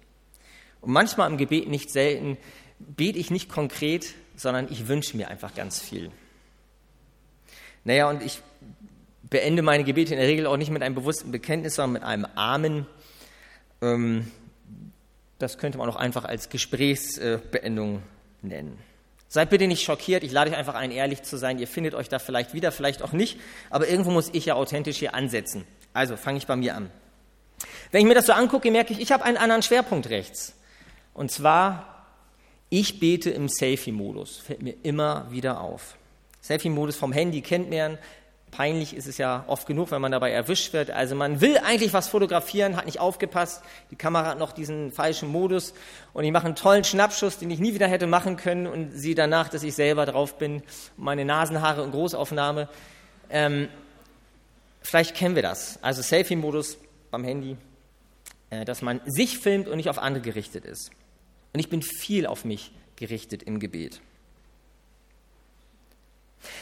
Und 0.81 0.91
manchmal 0.91 1.29
im 1.29 1.37
Gebet 1.37 1.67
nicht 1.67 1.91
selten 1.91 2.37
bete 2.79 3.19
ich 3.19 3.29
nicht 3.29 3.47
konkret, 3.47 4.15
sondern 4.35 4.71
ich 4.71 4.87
wünsche 4.87 5.15
mir 5.15 5.27
einfach 5.27 5.53
ganz 5.53 5.79
viel. 5.79 6.09
Naja, 7.83 8.09
und 8.09 8.23
ich 8.23 8.41
beende 9.23 9.61
meine 9.61 9.83
Gebete 9.83 10.13
in 10.13 10.19
der 10.19 10.27
Regel 10.27 10.45
auch 10.45 10.57
nicht 10.57 10.71
mit 10.71 10.83
einem 10.83 10.95
bewussten 10.95 11.31
Bekenntnis, 11.31 11.75
sondern 11.75 11.93
mit 11.93 12.03
einem 12.03 12.25
Amen. 12.35 12.85
Ähm, 13.81 14.31
das 15.39 15.57
könnte 15.57 15.77
man 15.77 15.89
auch 15.89 15.95
einfach 15.95 16.23
als 16.23 16.49
Gesprächsbeendung 16.49 18.03
nennen. 18.41 18.77
Seid 19.27 19.49
bitte 19.49 19.65
nicht 19.65 19.83
schockiert, 19.83 20.23
ich 20.23 20.31
lade 20.31 20.51
euch 20.51 20.57
einfach 20.57 20.75
ein, 20.75 20.91
ehrlich 20.91 21.23
zu 21.23 21.37
sein. 21.37 21.57
Ihr 21.57 21.67
findet 21.67 21.95
euch 21.95 22.07
da 22.07 22.19
vielleicht 22.19 22.53
wieder, 22.53 22.71
vielleicht 22.71 23.01
auch 23.01 23.13
nicht, 23.13 23.39
aber 23.71 23.87
irgendwo 23.87 24.11
muss 24.11 24.29
ich 24.31 24.45
ja 24.45 24.53
authentisch 24.53 24.97
hier 24.97 25.15
ansetzen. 25.15 25.65
Also 25.91 26.17
fange 26.17 26.37
ich 26.37 26.45
bei 26.45 26.55
mir 26.55 26.75
an. 26.75 26.91
Wenn 27.91 28.01
ich 28.01 28.07
mir 28.07 28.13
das 28.13 28.27
so 28.27 28.33
angucke, 28.33 28.69
merke 28.69 28.93
ich, 28.93 29.01
ich 29.01 29.11
habe 29.11 29.23
einen 29.23 29.37
anderen 29.37 29.63
Schwerpunkt 29.63 30.09
rechts. 30.09 30.53
Und 31.13 31.31
zwar, 31.31 32.05
ich 32.69 32.99
bete 32.99 33.31
im 33.31 33.49
Selfie-Modus. 33.49 34.37
Fällt 34.37 34.61
mir 34.61 34.75
immer 34.83 35.27
wieder 35.31 35.61
auf. 35.61 35.95
Selfie-Modus 36.43 36.95
vom 36.95 37.11
Handy 37.11 37.41
kennt 37.41 37.71
man, 37.71 37.97
Peinlich 38.53 38.95
ist 38.95 39.07
es 39.07 39.17
ja 39.17 39.45
oft 39.47 39.65
genug, 39.65 39.89
wenn 39.89 39.99
man 39.99 40.11
dabei 40.11 40.29
erwischt 40.29 40.73
wird. 40.73 40.91
Also 40.91 41.15
man 41.15 41.41
will 41.41 41.57
eigentlich 41.57 41.91
was 41.91 42.07
fotografieren, 42.07 42.75
hat 42.75 42.85
nicht 42.85 42.99
aufgepasst, 42.99 43.63
die 43.89 43.95
Kamera 43.95 44.27
hat 44.27 44.37
noch 44.37 44.51
diesen 44.51 44.91
falschen 44.91 45.27
Modus 45.27 45.73
und 46.13 46.23
ich 46.23 46.31
mache 46.31 46.45
einen 46.45 46.55
tollen 46.55 46.83
Schnappschuss, 46.83 47.39
den 47.39 47.49
ich 47.49 47.57
nie 47.57 47.73
wieder 47.73 47.87
hätte 47.87 48.05
machen 48.05 48.37
können 48.37 48.67
und 48.67 48.91
sehe 48.91 49.15
danach, 49.15 49.49
dass 49.49 49.63
ich 49.63 49.73
selber 49.73 50.05
drauf 50.05 50.37
bin, 50.37 50.61
meine 50.97 51.25
Nasenhaare 51.25 51.83
in 51.83 51.89
Großaufnahme. 51.89 52.69
Ähm, 53.31 53.69
vielleicht 54.83 55.15
kennen 55.15 55.33
wir 55.33 55.41
das. 55.41 55.79
Also 55.81 56.03
Selfie-Modus 56.03 56.77
beim 57.09 57.23
Handy, 57.23 57.57
äh, 58.51 58.65
dass 58.65 58.83
man 58.83 59.01
sich 59.07 59.39
filmt 59.39 59.67
und 59.67 59.77
nicht 59.77 59.89
auf 59.89 59.97
andere 59.97 60.21
gerichtet 60.21 60.63
ist. 60.63 60.91
Und 61.53 61.59
ich 61.59 61.71
bin 61.71 61.81
viel 61.81 62.27
auf 62.27 62.45
mich 62.45 62.71
gerichtet 62.97 63.41
im 63.41 63.59
Gebet. 63.59 63.99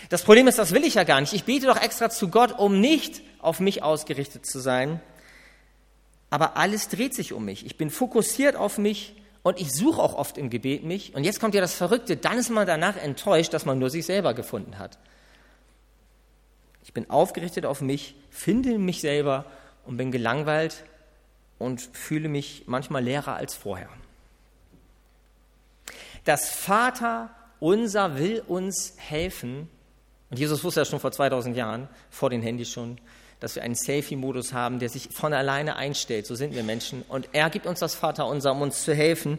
Das 0.10 0.24
Problem 0.24 0.48
ist, 0.48 0.58
das 0.58 0.74
will 0.74 0.84
ich 0.84 0.96
ja 0.96 1.04
gar 1.04 1.22
nicht. 1.22 1.34
Ich 1.34 1.44
bete 1.44 1.68
doch 1.68 1.82
extra 1.82 2.10
zu 2.10 2.30
Gott, 2.30 2.58
um 2.58 2.80
nicht 2.80 3.22
auf 3.40 3.60
mich 3.60 3.84
ausgerichtet 3.84 4.46
zu 4.46 4.60
sein. 4.60 5.00
Aber 6.30 6.58
alles 6.58 6.88
dreht 6.88 7.14
sich 7.14 7.34
um 7.34 7.46
mich. 7.46 7.66
Ich 7.66 7.78
bin 7.78 7.90
fokussiert 7.90 8.56
auf 8.56 8.78
mich 8.78 9.16
und 9.44 9.60
ich 9.60 9.72
suche 9.72 10.02
auch 10.02 10.14
oft 10.14 10.38
im 10.38 10.50
Gebet 10.50 10.84
mich. 10.84 11.16
Und 11.16 11.24
jetzt 11.24 11.40
kommt 11.40 11.56
ja 11.56 11.62
das 11.62 11.74
Verrückte, 11.74 12.18
dann 12.18 12.38
ist 12.38 12.50
man 12.50 12.68
danach 12.68 12.96
enttäuscht, 12.96 13.54
dass 13.54 13.66
man 13.66 13.80
nur 13.80 13.90
sich 13.90 14.06
selber 14.06 14.34
gefunden 14.34 14.80
hat. 14.80 14.98
Ich 16.84 16.94
bin 16.94 17.10
aufgerichtet 17.10 17.66
auf 17.66 17.82
mich, 17.82 18.16
finde 18.30 18.78
mich 18.78 19.02
selber 19.02 19.46
und 19.86 19.98
bin 19.98 20.12
gelangweilt 20.12 20.84
und 21.60 21.82
fühle 21.82 22.30
mich 22.30 22.64
manchmal 22.66 23.04
leerer 23.04 23.36
als 23.36 23.56
vorher. 23.56 23.90
Das 26.24 26.50
Vater 26.50 27.30
unser 27.62 28.18
will 28.18 28.44
uns 28.48 28.96
helfen. 28.98 29.70
Und 30.30 30.40
Jesus 30.40 30.64
wusste 30.64 30.82
ja 30.82 30.86
schon 30.86 31.00
vor 31.00 31.12
2000 31.12 31.56
Jahren, 31.56 31.88
vor 32.10 32.30
den 32.30 32.42
Handys 32.42 32.70
schon, 32.70 32.98
dass 33.40 33.56
wir 33.56 33.64
einen 33.64 33.76
Selfie-Modus 33.76 34.52
haben, 34.52 34.80
der 34.80 34.90
sich 34.90 35.10
von 35.12 35.34
alleine 35.34 35.78
einstellt. 35.78 36.26
So 36.26 36.36
sind 36.36 36.54
wir 36.54 36.64
Menschen. 36.64 37.04
Und 37.08 37.30
er 37.32 37.50
gibt 37.50 37.66
uns 37.66 37.80
das 37.80 37.96
Vater 37.96 38.28
unser, 38.28 38.52
um 38.52 38.62
uns 38.62 38.84
zu 38.84 38.94
helfen, 38.94 39.38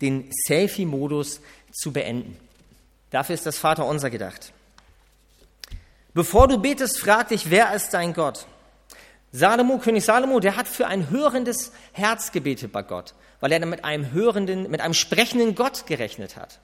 den 0.00 0.30
Selfie-Modus 0.46 1.40
zu 1.72 1.92
beenden. 1.92 2.36
Dafür 3.10 3.34
ist 3.34 3.46
das 3.46 3.58
Vater 3.58 3.86
unser 3.86 4.10
gedacht. 4.10 4.52
Bevor 6.14 6.48
du 6.48 6.58
betest, 6.58 7.00
frag 7.00 7.28
dich, 7.28 7.50
wer 7.50 7.74
ist 7.74 7.90
dein 7.90 8.12
Gott? 8.12 8.46
Salomo, 9.32 9.78
König 9.78 10.04
Salomo, 10.04 10.40
der 10.40 10.56
hat 10.56 10.68
für 10.68 10.86
ein 10.86 11.08
hörendes 11.08 11.72
Herz 11.92 12.32
gebetet 12.32 12.70
bei 12.70 12.82
Gott, 12.82 13.14
weil 13.40 13.50
er 13.52 13.60
dann 13.60 13.70
mit 13.70 13.84
einem 13.84 14.12
hörenden, 14.12 14.70
mit 14.70 14.82
einem 14.82 14.92
sprechenden 14.92 15.54
Gott 15.54 15.86
gerechnet 15.86 16.36
hat. 16.36 16.60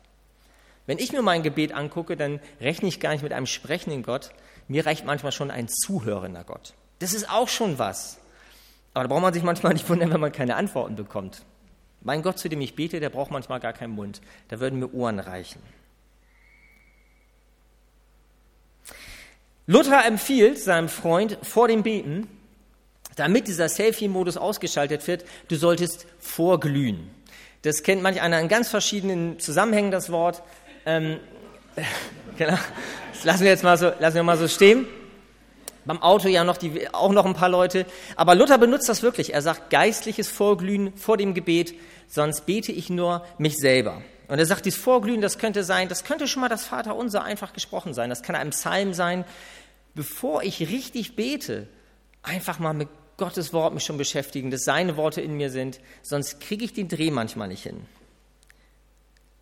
Wenn 0.89 0.99
ich 0.99 1.13
mir 1.13 1.21
mein 1.21 1.43
Gebet 1.43 1.75
angucke, 1.75 2.17
dann 2.17 2.41
rechne 2.63 2.89
ich 2.89 2.99
gar 2.99 3.13
nicht 3.13 3.23
mit 3.23 3.35
einem 3.35 3.45
sprechenden 3.45 4.03
Gott. 4.03 4.31
Mir 4.69 4.87
reicht 4.87 5.05
manchmal 5.05 5.33
schon 5.33 5.51
ein 5.51 5.69
zuhörender 5.69 6.45
Gott. 6.45 6.73
Das 6.99 7.13
ist 7.13 7.31
auch 7.31 7.49
schon 7.49 7.79
was. 7.79 8.19
Aber 8.95 9.05
da 9.05 9.09
braucht 9.09 9.21
man 9.21 9.35
sich 9.35 9.43
manchmal 9.43 9.75
nicht 9.75 9.87
wundern, 9.91 10.11
wenn 10.11 10.21
man 10.21 10.33
keine 10.33 10.57
Antworten 10.57 10.97
bekommt. 10.97 11.45
Mein 12.01 12.23
Gott, 12.23 12.39
zu 12.39 12.49
dem 12.49 12.63
ich 12.63 12.75
bete, 12.75 13.01
der 13.01 13.11
braucht 13.11 13.31
manchmal 13.31 13.61
gar 13.61 13.75
keinen 13.75 13.93
Mund. 13.93 14.23
Da 14.49 14.61
würden 14.61 14.79
mir 14.79 14.95
Ohren 14.95 15.19
reichen. 15.19 15.61
Luther 19.67 20.07
empfiehlt 20.07 20.59
seinem 20.59 20.89
Freund 20.89 21.37
vor 21.43 21.69
dem 21.69 21.83
Beten, 21.83 22.29
damit 23.15 23.47
dieser 23.47 23.69
Selfie-Modus 23.69 24.39
ausgeschaltet 24.39 25.07
wird, 25.07 25.27
du 25.49 25.57
solltest 25.57 26.07
vorglühen. 26.19 27.11
Das 27.61 27.83
kennt 27.83 28.01
manch 28.01 28.23
einer 28.23 28.41
in 28.41 28.49
ganz 28.49 28.71
verschiedenen 28.71 29.39
Zusammenhängen, 29.39 29.91
das 29.91 30.11
Wort. 30.11 30.43
Ähm, 30.89 31.21
genau. 32.39 32.59
Das 33.13 33.25
lassen 33.25 33.43
wir 33.45 33.51
jetzt 33.51 33.63
mal 33.63 33.77
so, 33.77 33.93
lassen 34.01 34.17
wir 34.17 34.23
mal 34.23 34.39
so 34.39 34.49
stehen. 34.49 34.87
Beim 35.85 36.03
Auto 36.03 36.29
ja 36.29 36.45
noch 36.45 36.57
die, 36.57 36.89
auch 36.93 37.13
noch 37.13 37.27
ein 37.27 37.35
paar 37.35 37.49
Leute. 37.49 37.87
Aber 38.17 38.35
Luther 38.35 38.59
benutzt 38.59 38.89
das 38.89 39.03
wirklich. 39.03 39.35
Er 39.35 39.43
sagt 39.43 39.71
geistliches 39.71 40.29
Vorglühen 40.29 40.97
vor 40.97 41.17
dem 41.17 41.35
Gebet, 41.35 41.75
sonst 42.09 42.47
bete 42.47 42.73
ich 42.73 42.91
nur 42.91 43.25
mich 43.39 43.57
selber. 43.57 44.03
Und 44.29 44.39
er 44.39 44.47
sagt, 44.47 44.67
dieses 44.67 44.81
Vorglühen, 44.81 45.21
das 45.21 45.39
könnte 45.39 45.65
sein, 45.65 45.89
das 45.89 46.05
könnte 46.05 46.29
schon 46.29 46.41
mal 46.41 46.49
das 46.49 46.65
Vaterunser 46.65 47.23
einfach 47.23 47.53
gesprochen 47.53 47.95
sein. 47.95 48.11
Das 48.11 48.23
kann 48.23 48.37
ein 48.37 48.51
Psalm 48.51 48.93
sein. 48.93 49.25
Bevor 49.95 50.43
ich 50.43 50.61
richtig 50.61 51.17
bete, 51.17 51.67
einfach 52.23 52.59
mal 52.59 52.75
mit 52.75 52.89
Gottes 53.17 53.53
Wort 53.53 53.75
mich 53.75 53.85
schon 53.85 53.99
beschäftigen, 53.99 54.51
dass 54.51 54.65
seine 54.65 54.97
Worte 54.97 55.21
in 55.21 55.37
mir 55.37 55.51
sind, 55.51 55.81
sonst 56.03 56.41
kriege 56.41 56.65
ich 56.65 56.73
den 56.73 56.89
Dreh 56.89 57.11
manchmal 57.11 57.49
nicht 57.49 57.63
hin. 57.63 57.87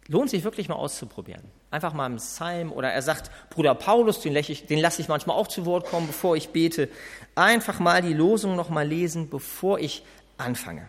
Lohnt 0.09 0.31
sich 0.31 0.45
wirklich 0.45 0.69
mal 0.69 0.77
auszuprobieren. 0.77 1.43
Einfach 1.71 1.93
mal 1.93 2.07
im 2.07 2.17
Psalm 2.17 2.73
oder 2.73 2.93
er 2.93 3.03
sagt, 3.03 3.31
Bruder 3.51 3.75
Paulus, 3.75 4.21
den, 4.21 4.35
den 4.35 4.79
lasse 4.79 5.03
ich 5.03 5.09
manchmal 5.09 5.37
auch 5.37 5.49
zu 5.49 5.67
Wort 5.67 5.87
kommen, 5.87 6.07
bevor 6.07 6.37
ich 6.37 6.51
bete. 6.51 6.89
Einfach 7.35 7.81
mal 7.81 8.03
die 8.03 8.15
Losung 8.15 8.55
noch 8.55 8.71
mal 8.71 8.87
lesen, 8.87 9.29
bevor 9.29 9.79
ich 9.81 10.05
anfange. 10.39 10.89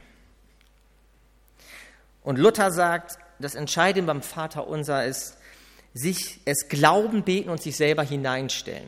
Und 2.24 2.38
Luther 2.38 2.72
sagt, 2.72 3.18
das 3.40 3.56
Entscheidende 3.56 4.08
beim 4.08 4.22
Vater 4.22 4.68
unser 4.68 5.06
ist, 5.06 5.38
sich 5.94 6.40
es 6.46 6.68
glauben, 6.70 7.24
beten 7.24 7.50
und 7.50 7.62
sich 7.62 7.76
selber 7.76 8.04
hineinstellen 8.04 8.88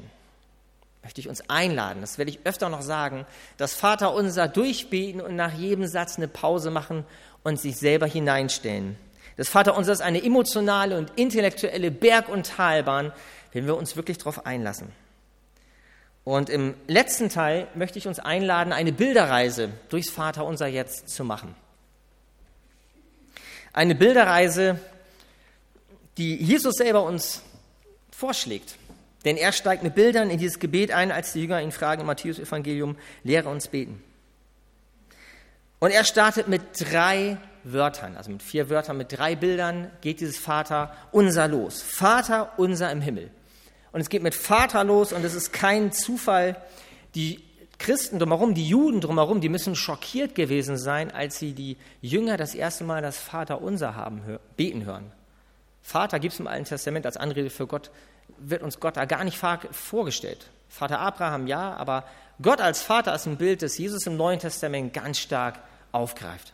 möchte 1.10 1.22
ich 1.22 1.30
uns 1.30 1.50
einladen, 1.50 2.02
das 2.02 2.20
werde 2.20 2.30
ich 2.30 2.40
öfter 2.44 2.70
noch 2.70 2.82
sagen, 2.84 3.26
das 3.58 3.74
Vater 3.74 4.14
unser 4.14 4.48
durchbeten 4.48 5.22
und 5.22 5.36
nach 5.36 5.54
jedem 5.54 5.88
Satz 5.88 6.18
eine 6.18 6.28
Pause 6.28 6.72
machen 6.72 7.06
und 7.44 7.60
sich 7.60 7.78
selber 7.78 8.06
hineinstellen. 8.06 8.96
Das 9.40 9.48
Vater 9.48 9.78
unser 9.78 9.94
ist 9.94 10.02
eine 10.02 10.22
emotionale 10.22 10.98
und 10.98 11.14
intellektuelle 11.16 11.92
Berg- 11.92 12.28
und 12.28 12.46
Talbahn, 12.46 13.14
wenn 13.54 13.68
wir 13.68 13.78
uns 13.78 13.96
wirklich 13.96 14.18
darauf 14.18 14.46
einlassen. 14.46 14.92
Und 16.26 16.50
im 16.50 16.74
letzten 16.88 17.30
Teil 17.30 17.70
möchte 17.74 17.98
ich 18.00 18.06
uns 18.10 18.20
einladen, 18.20 18.74
eine 18.74 18.92
Bilderreise 18.92 19.70
durchs 19.88 20.10
Vater 20.10 20.44
unser 20.44 20.68
jetzt 20.68 21.08
zu 21.08 21.24
machen. 21.24 21.56
Eine 23.72 23.96
Bilderreise, 23.96 24.78
die 26.18 26.36
Jesus 26.36 26.76
selber 26.76 27.04
uns 27.04 27.42
vorschlägt. 28.12 28.76
Denn 29.24 29.38
er 29.38 29.54
steigt 29.54 29.84
mit 29.84 29.96
Bildern 29.96 30.30
in 30.30 30.38
dieses 30.38 30.60
Gebet 30.60 30.92
ein, 30.92 31.14
als 31.14 31.32
die 31.32 31.44
Jünger 31.44 31.62
ihn 31.62 31.72
fragen 31.72 32.02
im 32.02 32.08
Matthäus-Evangelium, 32.08 32.98
lehre 33.24 33.48
uns 33.48 33.70
beten. 33.70 34.04
Und 35.80 35.92
er 35.92 36.04
startet 36.04 36.50
mit 36.50 36.62
drei 36.78 37.38
Wörtern, 37.64 38.18
also 38.18 38.32
mit 38.32 38.44
vier 38.44 38.70
Wörtern, 38.70 38.98
mit 38.98 39.18
drei 39.18 39.36
Bildern 39.36 39.92
geht 40.02 40.20
dieses 40.20 40.38
Vater 40.38 40.94
unser 41.12 41.48
los. 41.48 41.82
Vater 41.82 42.54
unser 42.58 42.92
im 42.92 43.02
Himmel. 43.02 43.32
Und 43.92 44.02
es 44.02 44.10
geht 44.10 44.24
mit 44.24 44.36
Vater 44.36 44.84
los 44.84 45.14
und 45.14 45.24
es 45.26 45.34
ist 45.34 45.52
kein 45.52 45.92
Zufall. 45.92 46.56
Die 47.16 47.44
Christen 47.80 48.20
drumherum, 48.20 48.54
die 48.54 48.68
Juden 48.68 49.02
drumherum, 49.02 49.42
die 49.42 49.50
müssen 49.50 49.76
schockiert 49.76 50.36
gewesen 50.36 50.78
sein, 50.78 51.12
als 51.12 51.40
sie 51.40 51.54
die 51.54 51.78
Jünger 52.02 52.38
das 52.38 52.54
erste 52.54 52.84
Mal 52.84 53.02
das 53.02 53.18
Vater 53.18 53.62
unser 53.62 53.96
haben, 53.96 54.22
beten 54.58 54.86
hören. 54.86 55.12
Vater 55.82 56.20
gibt 56.20 56.34
es 56.34 56.40
im 56.40 56.48
Alten 56.48 56.66
Testament 56.66 57.06
als 57.06 57.18
Anrede 57.18 57.50
für 57.50 57.68
Gott 57.68 57.90
wird 58.38 58.62
uns 58.62 58.80
Gott 58.80 58.98
da 58.98 59.06
gar 59.06 59.24
nicht 59.24 59.38
vorgestellt. 59.72 60.50
Vater 60.70 61.00
Abraham 61.00 61.48
ja, 61.48 61.74
aber 61.76 62.06
Gott 62.42 62.62
als 62.62 62.82
Vater 62.82 63.14
ist 63.16 63.26
ein 63.26 63.38
Bild, 63.38 63.62
das 63.62 63.78
Jesus 63.78 64.06
im 64.06 64.18
Neuen 64.18 64.40
Testament 64.40 64.94
ganz 64.94 65.20
stark 65.20 65.60
aufgreift. 65.92 66.54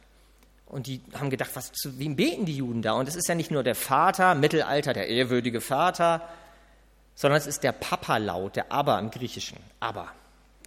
Und 0.65 0.88
die 0.88 1.01
haben 1.13 1.29
gedacht, 1.29 1.51
was, 1.53 1.72
zu 1.72 2.00
wem 2.00 2.15
beten 2.15 2.45
die 2.45 2.57
Juden 2.57 2.81
da? 2.81 2.93
Und 2.93 3.07
es 3.07 3.15
ist 3.15 3.27
ja 3.27 3.36
nicht 3.36 3.51
nur 3.51 3.63
der 3.63 3.75
Vater, 3.75 4.36
Mittelalter, 4.36 4.93
der 4.93 5.07
ehrwürdige 5.07 5.62
Vater, 5.62 6.27
sondern 7.13 7.38
es 7.38 7.48
ist 7.48 7.63
der 7.63 7.72
Papa-Laut, 7.72 8.55
der 8.55 8.72
Aber 8.72 9.00
im 9.00 9.12
Griechischen. 9.12 9.57
Aber. 9.79 10.12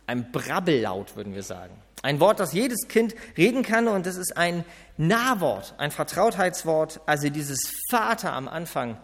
Ein 0.07 0.33
Brabbellaut, 0.33 1.17
würden 1.17 1.35
wir 1.35 1.43
sagen. 1.43 1.75
Ein 2.02 2.21
Wort, 2.21 2.40
das 2.40 2.52
jedes 2.52 2.88
Kind 2.88 3.14
reden 3.37 3.62
kann 3.62 3.88
und 3.88 4.07
das 4.07 4.17
ist 4.17 4.37
ein 4.37 4.64
Nahwort, 4.97 5.75
ein 5.78 5.90
Vertrautheitswort. 5.90 7.00
Also 7.07 7.28
dieses 7.28 7.73
Vater 7.90 8.33
am 8.33 8.49
Anfang 8.49 8.97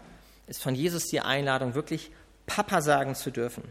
ist 0.46 0.62
von 0.62 0.74
Jesus 0.74 1.06
die 1.06 1.20
Einladung, 1.20 1.74
wirklich 1.74 2.10
Papa 2.46 2.80
sagen 2.80 3.14
zu 3.14 3.30
dürfen. 3.30 3.64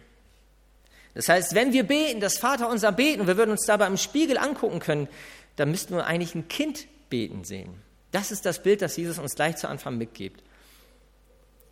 Das 1.16 1.30
heißt, 1.30 1.56
wenn 1.56 1.74
wir 1.74 1.84
beten, 1.84 2.20
das 2.20 2.38
Vater 2.38 2.70
unser 2.70 2.92
beten, 2.92 3.28
wir 3.28 3.38
würden 3.38 3.52
uns 3.52 3.66
dabei 3.66 3.88
im 3.88 3.98
Spiegel 3.98 4.38
angucken 4.38 4.80
können, 4.80 5.08
dann 5.56 5.72
müssten 5.72 5.96
wir 5.96 6.06
eigentlich 6.06 6.36
ein 6.36 6.48
Kind 6.48 6.88
beten 7.14 7.44
sehen. 7.44 7.80
Das 8.10 8.32
ist 8.32 8.44
das 8.44 8.64
Bild, 8.64 8.82
das 8.82 8.98
Jesus 8.98 9.20
uns 9.20 9.36
gleich 9.36 9.56
zu 9.58 9.70
Anfang 9.70 10.00
mitgibt. 10.00 10.42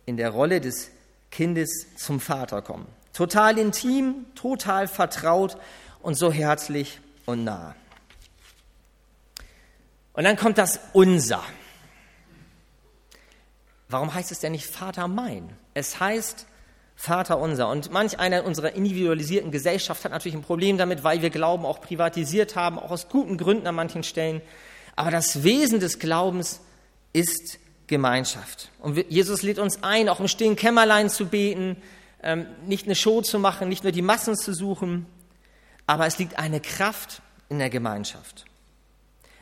In 0.06 0.16
der 0.16 0.30
Rolle 0.30 0.60
des 0.60 0.92
Kindes 1.32 1.88
zum 1.96 2.20
Vater 2.20 2.62
kommen. 2.62 2.86
Total 3.12 3.58
intim, 3.58 4.26
total 4.36 4.86
vertraut 4.86 5.56
und 6.00 6.14
so 6.14 6.30
herzlich 6.30 7.00
und 7.26 7.42
nah. 7.42 7.74
Und 10.12 10.22
dann 10.22 10.36
kommt 10.36 10.58
das 10.58 10.78
Unser. 10.92 11.42
Warum 13.88 14.14
heißt 14.14 14.30
es 14.30 14.38
denn 14.38 14.52
nicht 14.52 14.66
Vater 14.66 15.08
mein? 15.08 15.50
Es 15.74 15.98
heißt 15.98 16.46
Vater 16.94 17.38
unser. 17.40 17.68
Und 17.68 17.90
manch 17.90 18.20
einer 18.20 18.38
in 18.38 18.44
unserer 18.44 18.74
individualisierten 18.74 19.50
Gesellschaft 19.50 20.04
hat 20.04 20.12
natürlich 20.12 20.36
ein 20.36 20.42
Problem 20.42 20.78
damit, 20.78 21.02
weil 21.02 21.20
wir 21.20 21.30
Glauben 21.30 21.66
auch 21.66 21.80
privatisiert 21.80 22.54
haben, 22.54 22.78
auch 22.78 22.92
aus 22.92 23.08
guten 23.08 23.38
Gründen 23.38 23.66
an 23.66 23.74
manchen 23.74 24.04
Stellen. 24.04 24.40
Aber 24.96 25.10
das 25.10 25.42
Wesen 25.42 25.80
des 25.80 25.98
Glaubens 25.98 26.60
ist 27.12 27.58
Gemeinschaft. 27.86 28.70
Und 28.80 29.04
Jesus 29.10 29.42
lädt 29.42 29.58
uns 29.58 29.82
ein, 29.82 30.08
auch 30.08 30.20
im 30.20 30.28
stillen 30.28 30.56
Kämmerlein 30.56 31.10
zu 31.10 31.26
beten, 31.26 31.76
ähm, 32.22 32.46
nicht 32.66 32.86
eine 32.86 32.94
Show 32.94 33.20
zu 33.20 33.38
machen, 33.38 33.68
nicht 33.68 33.82
nur 33.82 33.92
die 33.92 34.02
Massen 34.02 34.36
zu 34.36 34.54
suchen, 34.54 35.06
aber 35.86 36.06
es 36.06 36.18
liegt 36.18 36.38
eine 36.38 36.60
Kraft 36.60 37.20
in 37.48 37.58
der 37.58 37.70
Gemeinschaft. 37.70 38.44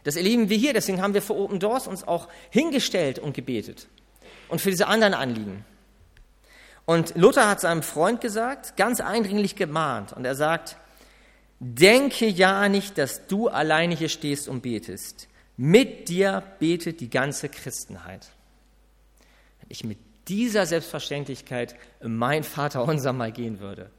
Das 0.05 0.17
erleben 0.17 0.49
wir 0.49 0.57
hier, 0.57 0.73
deswegen 0.73 1.03
haben 1.03 1.15
wir 1.15 1.23
vor 1.23 1.39
Open 1.39 1.61
Doors 1.61 1.87
uns 1.87 2.09
auch 2.09 2.29
hingestellt 2.51 3.19
und 3.19 3.35
gebetet 3.35 3.87
und 4.49 4.61
für 4.61 4.71
diese 4.71 4.87
anderen 4.89 5.15
Anliegen. 5.15 5.65
Und 6.87 7.15
Luther 7.15 7.49
hat 7.49 7.61
seinem 7.61 7.83
Freund 7.83 8.21
gesagt, 8.21 8.77
ganz 8.77 9.01
eindringlich 9.01 9.55
gemahnt, 9.55 10.13
und 10.13 10.25
er 10.25 10.35
sagt, 10.35 10.77
denke 11.61 12.27
ja 12.27 12.69
nicht, 12.69 12.99
dass 12.99 13.27
du 13.27 13.49
alleine 13.49 13.95
hier 13.95 14.09
stehst 14.09 14.49
und 14.49 14.63
betest. 14.63 15.29
Mit 15.63 16.09
dir 16.09 16.43
betet 16.59 17.01
die 17.01 17.11
ganze 17.11 17.51
Christenheit. 17.51 18.31
Wenn 19.61 19.67
ich 19.69 19.85
mit 19.85 19.99
dieser 20.27 20.65
Selbstverständlichkeit 20.65 21.77
in 22.01 22.17
mein 22.17 22.45
Vater 22.45 22.83
unser 22.89 23.13
mal 23.13 23.31
gehen 23.31 23.61
würde. 23.61 23.91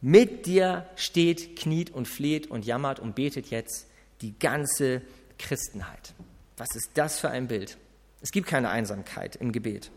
Mit 0.00 0.46
dir 0.46 0.88
steht, 0.96 1.54
kniet 1.54 1.90
und 1.90 2.08
fleht 2.08 2.48
und 2.48 2.64
jammert 2.66 2.98
und 2.98 3.14
betet 3.14 3.50
jetzt 3.50 3.86
die 4.22 4.36
ganze 4.36 5.02
Christenheit. 5.38 6.14
Was 6.56 6.74
ist 6.74 6.90
das 6.94 7.20
für 7.20 7.30
ein 7.30 7.46
Bild? 7.46 7.78
Es 8.20 8.32
gibt 8.32 8.48
keine 8.48 8.70
Einsamkeit 8.70 9.36
im 9.36 9.52
Gebet. 9.52 9.92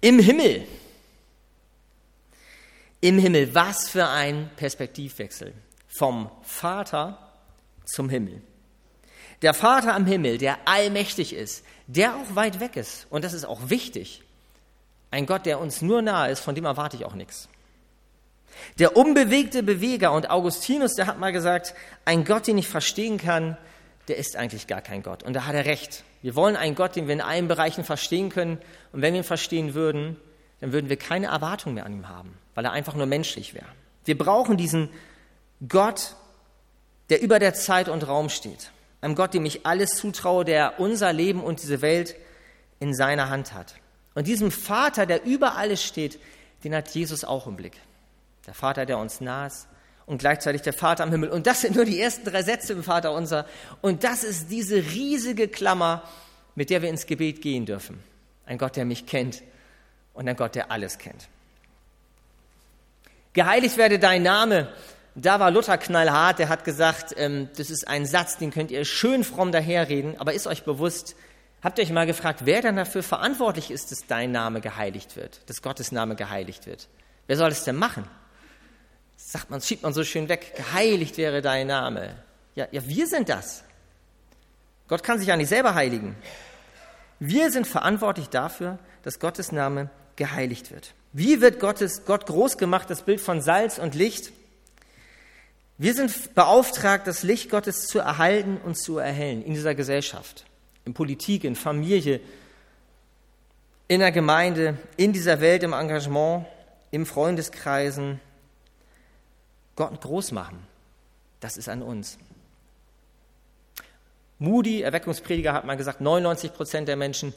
Im 0.00 0.20
Himmel. 0.20 0.64
Im 3.00 3.18
Himmel, 3.18 3.52
was 3.52 3.88
für 3.88 4.06
ein 4.06 4.48
Perspektivwechsel. 4.54 5.54
Vom 5.88 6.30
Vater 6.44 7.25
zum 7.86 8.08
Himmel. 8.08 8.42
Der 9.42 9.54
Vater 9.54 9.94
am 9.94 10.06
Himmel, 10.06 10.38
der 10.38 10.58
allmächtig 10.66 11.34
ist, 11.34 11.64
der 11.86 12.16
auch 12.16 12.34
weit 12.34 12.60
weg 12.60 12.76
ist. 12.76 13.06
Und 13.10 13.24
das 13.24 13.32
ist 13.32 13.44
auch 13.44 13.68
wichtig. 13.68 14.22
Ein 15.10 15.26
Gott, 15.26 15.46
der 15.46 15.60
uns 15.60 15.82
nur 15.82 16.02
nahe 16.02 16.30
ist, 16.30 16.40
von 16.40 16.54
dem 16.54 16.64
erwarte 16.64 16.96
ich 16.96 17.04
auch 17.04 17.14
nichts. 17.14 17.48
Der 18.78 18.96
unbewegte 18.96 19.62
Beweger 19.62 20.12
und 20.12 20.30
Augustinus, 20.30 20.94
der 20.94 21.06
hat 21.06 21.18
mal 21.18 21.32
gesagt, 21.32 21.74
ein 22.04 22.24
Gott, 22.24 22.46
den 22.46 22.58
ich 22.58 22.68
verstehen 22.68 23.18
kann, 23.18 23.56
der 24.08 24.16
ist 24.16 24.36
eigentlich 24.36 24.66
gar 24.66 24.80
kein 24.80 25.02
Gott. 25.02 25.22
Und 25.22 25.34
da 25.34 25.46
hat 25.46 25.54
er 25.54 25.64
recht. 25.64 26.04
Wir 26.22 26.34
wollen 26.34 26.56
einen 26.56 26.74
Gott, 26.74 26.96
den 26.96 27.06
wir 27.06 27.14
in 27.14 27.20
allen 27.20 27.48
Bereichen 27.48 27.84
verstehen 27.84 28.30
können. 28.30 28.58
Und 28.92 29.02
wenn 29.02 29.14
wir 29.14 29.20
ihn 29.20 29.24
verstehen 29.24 29.74
würden, 29.74 30.16
dann 30.60 30.72
würden 30.72 30.88
wir 30.88 30.96
keine 30.96 31.26
Erwartung 31.26 31.74
mehr 31.74 31.86
an 31.86 31.92
ihm 31.92 32.08
haben, 32.08 32.36
weil 32.54 32.64
er 32.64 32.72
einfach 32.72 32.94
nur 32.94 33.06
menschlich 33.06 33.54
wäre. 33.54 33.66
Wir 34.04 34.16
brauchen 34.16 34.56
diesen 34.56 34.88
Gott, 35.68 36.16
der 37.10 37.22
über 37.22 37.38
der 37.38 37.54
Zeit 37.54 37.88
und 37.88 38.06
Raum 38.06 38.28
steht. 38.28 38.70
Einem 39.00 39.14
Gott, 39.14 39.34
dem 39.34 39.44
ich 39.44 39.66
alles 39.66 39.90
zutraue, 39.90 40.44
der 40.44 40.80
unser 40.80 41.12
Leben 41.12 41.42
und 41.42 41.62
diese 41.62 41.82
Welt 41.82 42.16
in 42.80 42.94
seiner 42.94 43.28
Hand 43.28 43.52
hat. 43.52 43.74
Und 44.14 44.26
diesem 44.26 44.50
Vater, 44.50 45.06
der 45.06 45.24
über 45.24 45.56
alles 45.56 45.82
steht, 45.82 46.18
den 46.64 46.74
hat 46.74 46.88
Jesus 46.90 47.24
auch 47.24 47.46
im 47.46 47.56
Blick. 47.56 47.78
Der 48.46 48.54
Vater, 48.54 48.86
der 48.86 48.98
uns 48.98 49.20
nah 49.20 49.46
ist 49.46 49.68
und 50.06 50.18
gleichzeitig 50.18 50.62
der 50.62 50.72
Vater 50.72 51.04
am 51.04 51.10
Himmel. 51.10 51.30
Und 51.30 51.46
das 51.46 51.60
sind 51.60 51.76
nur 51.76 51.84
die 51.84 52.00
ersten 52.00 52.24
drei 52.24 52.42
Sätze 52.42 52.72
im 52.72 52.82
Vater 52.82 53.12
unser. 53.12 53.46
Und 53.82 54.04
das 54.04 54.24
ist 54.24 54.50
diese 54.50 54.76
riesige 54.76 55.48
Klammer, 55.48 56.02
mit 56.54 56.70
der 56.70 56.80
wir 56.82 56.88
ins 56.88 57.06
Gebet 57.06 57.42
gehen 57.42 57.66
dürfen. 57.66 58.02
Ein 58.46 58.58
Gott, 58.58 58.76
der 58.76 58.84
mich 58.84 59.06
kennt 59.06 59.42
und 60.14 60.28
ein 60.28 60.36
Gott, 60.36 60.54
der 60.54 60.70
alles 60.70 60.98
kennt. 60.98 61.28
Geheiligt 63.32 63.76
werde 63.76 63.98
dein 63.98 64.22
Name. 64.22 64.72
Da 65.16 65.40
war 65.40 65.50
Luther 65.50 65.78
knallhart, 65.78 66.38
der 66.38 66.48
hat 66.48 66.64
gesagt, 66.64 67.14
ähm, 67.16 67.48
das 67.56 67.70
ist 67.70 67.88
ein 67.88 68.06
Satz, 68.06 68.36
den 68.36 68.50
könnt 68.50 68.70
ihr 68.70 68.84
schön 68.84 69.24
fromm 69.24 69.50
daherreden, 69.50 70.20
aber 70.20 70.34
ist 70.34 70.46
euch 70.46 70.64
bewusst, 70.64 71.16
habt 71.62 71.78
ihr 71.78 71.84
euch 71.84 71.90
mal 71.90 72.06
gefragt, 72.06 72.40
wer 72.44 72.62
dann 72.62 72.76
dafür 72.76 73.02
verantwortlich 73.02 73.70
ist, 73.70 73.90
dass 73.90 74.06
dein 74.06 74.30
Name 74.30 74.60
geheiligt 74.60 75.16
wird, 75.16 75.40
dass 75.48 75.62
Gottes 75.62 75.90
Name 75.90 76.16
geheiligt 76.16 76.66
wird? 76.66 76.88
Wer 77.26 77.36
soll 77.36 77.50
es 77.50 77.64
denn 77.64 77.76
machen? 77.76 78.08
sagt 79.16 79.50
man, 79.50 79.60
schiebt 79.60 79.82
man 79.82 79.92
so 79.92 80.04
schön 80.04 80.28
weg, 80.28 80.54
geheiligt 80.56 81.16
wäre 81.16 81.42
dein 81.42 81.66
Name. 81.66 82.14
Ja, 82.54 82.68
ja, 82.70 82.86
wir 82.86 83.06
sind 83.06 83.28
das. 83.28 83.64
Gott 84.88 85.02
kann 85.02 85.18
sich 85.18 85.28
ja 85.28 85.36
nicht 85.36 85.48
selber 85.48 85.74
heiligen. 85.74 86.14
Wir 87.18 87.50
sind 87.50 87.66
verantwortlich 87.66 88.28
dafür, 88.28 88.78
dass 89.02 89.18
Gottes 89.18 89.52
Name 89.52 89.90
geheiligt 90.16 90.70
wird. 90.70 90.94
Wie 91.12 91.40
wird 91.40 91.60
Gottes, 91.60 92.04
Gott 92.04 92.26
groß 92.26 92.58
gemacht, 92.58 92.88
das 92.90 93.02
Bild 93.02 93.20
von 93.20 93.40
Salz 93.40 93.78
und 93.78 93.94
Licht? 93.94 94.32
Wir 95.78 95.92
sind 95.92 96.34
beauftragt, 96.34 97.06
das 97.06 97.22
Licht 97.22 97.50
Gottes 97.50 97.86
zu 97.86 97.98
erhalten 97.98 98.58
und 98.64 98.76
zu 98.76 98.96
erhellen 98.96 99.44
in 99.44 99.52
dieser 99.52 99.74
Gesellschaft, 99.74 100.46
in 100.86 100.94
Politik, 100.94 101.44
in 101.44 101.54
Familie, 101.54 102.20
in 103.86 104.00
der 104.00 104.10
Gemeinde, 104.10 104.78
in 104.96 105.12
dieser 105.12 105.40
Welt, 105.40 105.62
im 105.62 105.74
Engagement, 105.74 106.46
im 106.90 107.04
Freundeskreisen, 107.04 108.20
Gott 109.76 110.00
groß 110.00 110.32
machen, 110.32 110.58
das 111.40 111.58
ist 111.58 111.68
an 111.68 111.82
uns. 111.82 112.16
Moody, 114.38 114.80
Erweckungsprediger, 114.80 115.52
hat 115.52 115.66
mal 115.66 115.76
gesagt, 115.76 116.00
99 116.00 116.54
Prozent 116.54 116.88
der 116.88 116.96
Menschen 116.96 117.34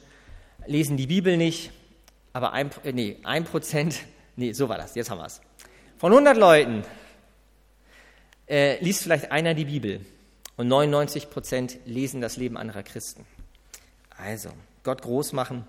lesen 0.65 0.95
die 0.95 1.07
Bibel 1.07 1.35
nicht, 1.35 1.71
aber 2.31 2.53
ein, 2.53 2.71
äh, 2.83 2.93
nee, 2.93 3.17
ein 3.23 3.43
Prozent, 3.43 3.99
nee, 4.37 4.53
so 4.53 4.69
war 4.69 4.77
das, 4.77 4.95
jetzt 4.95 5.09
haben 5.09 5.19
wir 5.19 5.25
es. 5.25 5.41
Von 5.97 6.13
100 6.13 6.37
Leuten 6.37 6.83
äh, 8.49 8.83
liest 8.83 9.03
vielleicht 9.03 9.31
einer 9.31 9.53
die 9.53 9.65
Bibel 9.65 10.05
und 10.57 10.67
99 10.67 11.29
Prozent 11.29 11.77
lesen 11.85 12.21
das 12.21 12.37
Leben 12.37 12.57
anderer 12.57 12.83
Christen. 12.83 13.25
Also, 14.17 14.49
Gott 14.83 15.01
groß 15.01 15.33
machen 15.33 15.65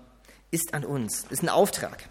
ist 0.51 0.73
an 0.73 0.83
uns, 0.83 1.25
ist 1.29 1.43
ein 1.43 1.49
Auftrag. 1.49 2.03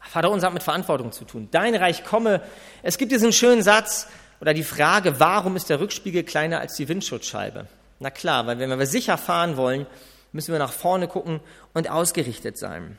Vater 0.00 0.30
unser 0.30 0.48
hat 0.48 0.54
mit 0.54 0.62
Verantwortung 0.62 1.12
zu 1.12 1.24
tun. 1.24 1.48
Dein 1.50 1.74
Reich 1.74 2.04
komme. 2.04 2.42
Es 2.82 2.98
gibt 2.98 3.12
diesen 3.12 3.32
schönen 3.32 3.62
Satz 3.62 4.08
oder 4.40 4.54
die 4.54 4.62
Frage, 4.62 5.20
warum 5.20 5.56
ist 5.56 5.70
der 5.70 5.80
Rückspiegel 5.80 6.22
kleiner 6.22 6.60
als 6.60 6.74
die 6.74 6.88
Windschutzscheibe? 6.88 7.66
Na 7.98 8.10
klar, 8.10 8.46
weil 8.46 8.58
wenn 8.58 8.68
wir 8.68 8.86
sicher 8.86 9.16
fahren 9.16 9.56
wollen, 9.56 9.86
müssen 10.32 10.52
wir 10.52 10.58
nach 10.58 10.72
vorne 10.72 11.08
gucken 11.08 11.40
und 11.72 11.88
ausgerichtet 11.88 12.58
sein. 12.58 12.98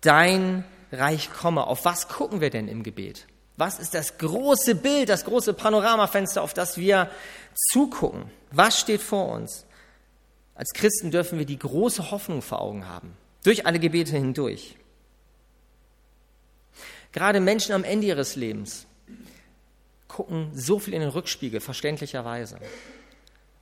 Dein 0.00 0.64
Reich 0.92 1.30
komme. 1.32 1.66
Auf 1.66 1.84
was 1.84 2.08
gucken 2.08 2.40
wir 2.40 2.50
denn 2.50 2.68
im 2.68 2.82
Gebet? 2.82 3.26
Was 3.56 3.78
ist 3.78 3.94
das 3.94 4.18
große 4.18 4.74
Bild, 4.74 5.08
das 5.08 5.24
große 5.24 5.54
Panoramafenster, 5.54 6.42
auf 6.42 6.52
das 6.52 6.76
wir 6.76 7.10
zugucken? 7.70 8.30
Was 8.50 8.78
steht 8.78 9.00
vor 9.00 9.28
uns? 9.28 9.64
Als 10.54 10.72
Christen 10.72 11.10
dürfen 11.10 11.38
wir 11.38 11.46
die 11.46 11.58
große 11.58 12.10
Hoffnung 12.10 12.42
vor 12.42 12.60
Augen 12.60 12.88
haben, 12.88 13.16
durch 13.44 13.66
alle 13.66 13.78
Gebete 13.78 14.12
hindurch. 14.12 14.76
Gerade 17.12 17.40
Menschen 17.40 17.72
am 17.72 17.84
Ende 17.84 18.06
ihres 18.08 18.36
Lebens 18.36 18.86
gucken 20.08 20.50
so 20.54 20.78
viel 20.78 20.94
in 20.94 21.00
den 21.00 21.10
Rückspiegel, 21.10 21.60
verständlicherweise. 21.60 22.58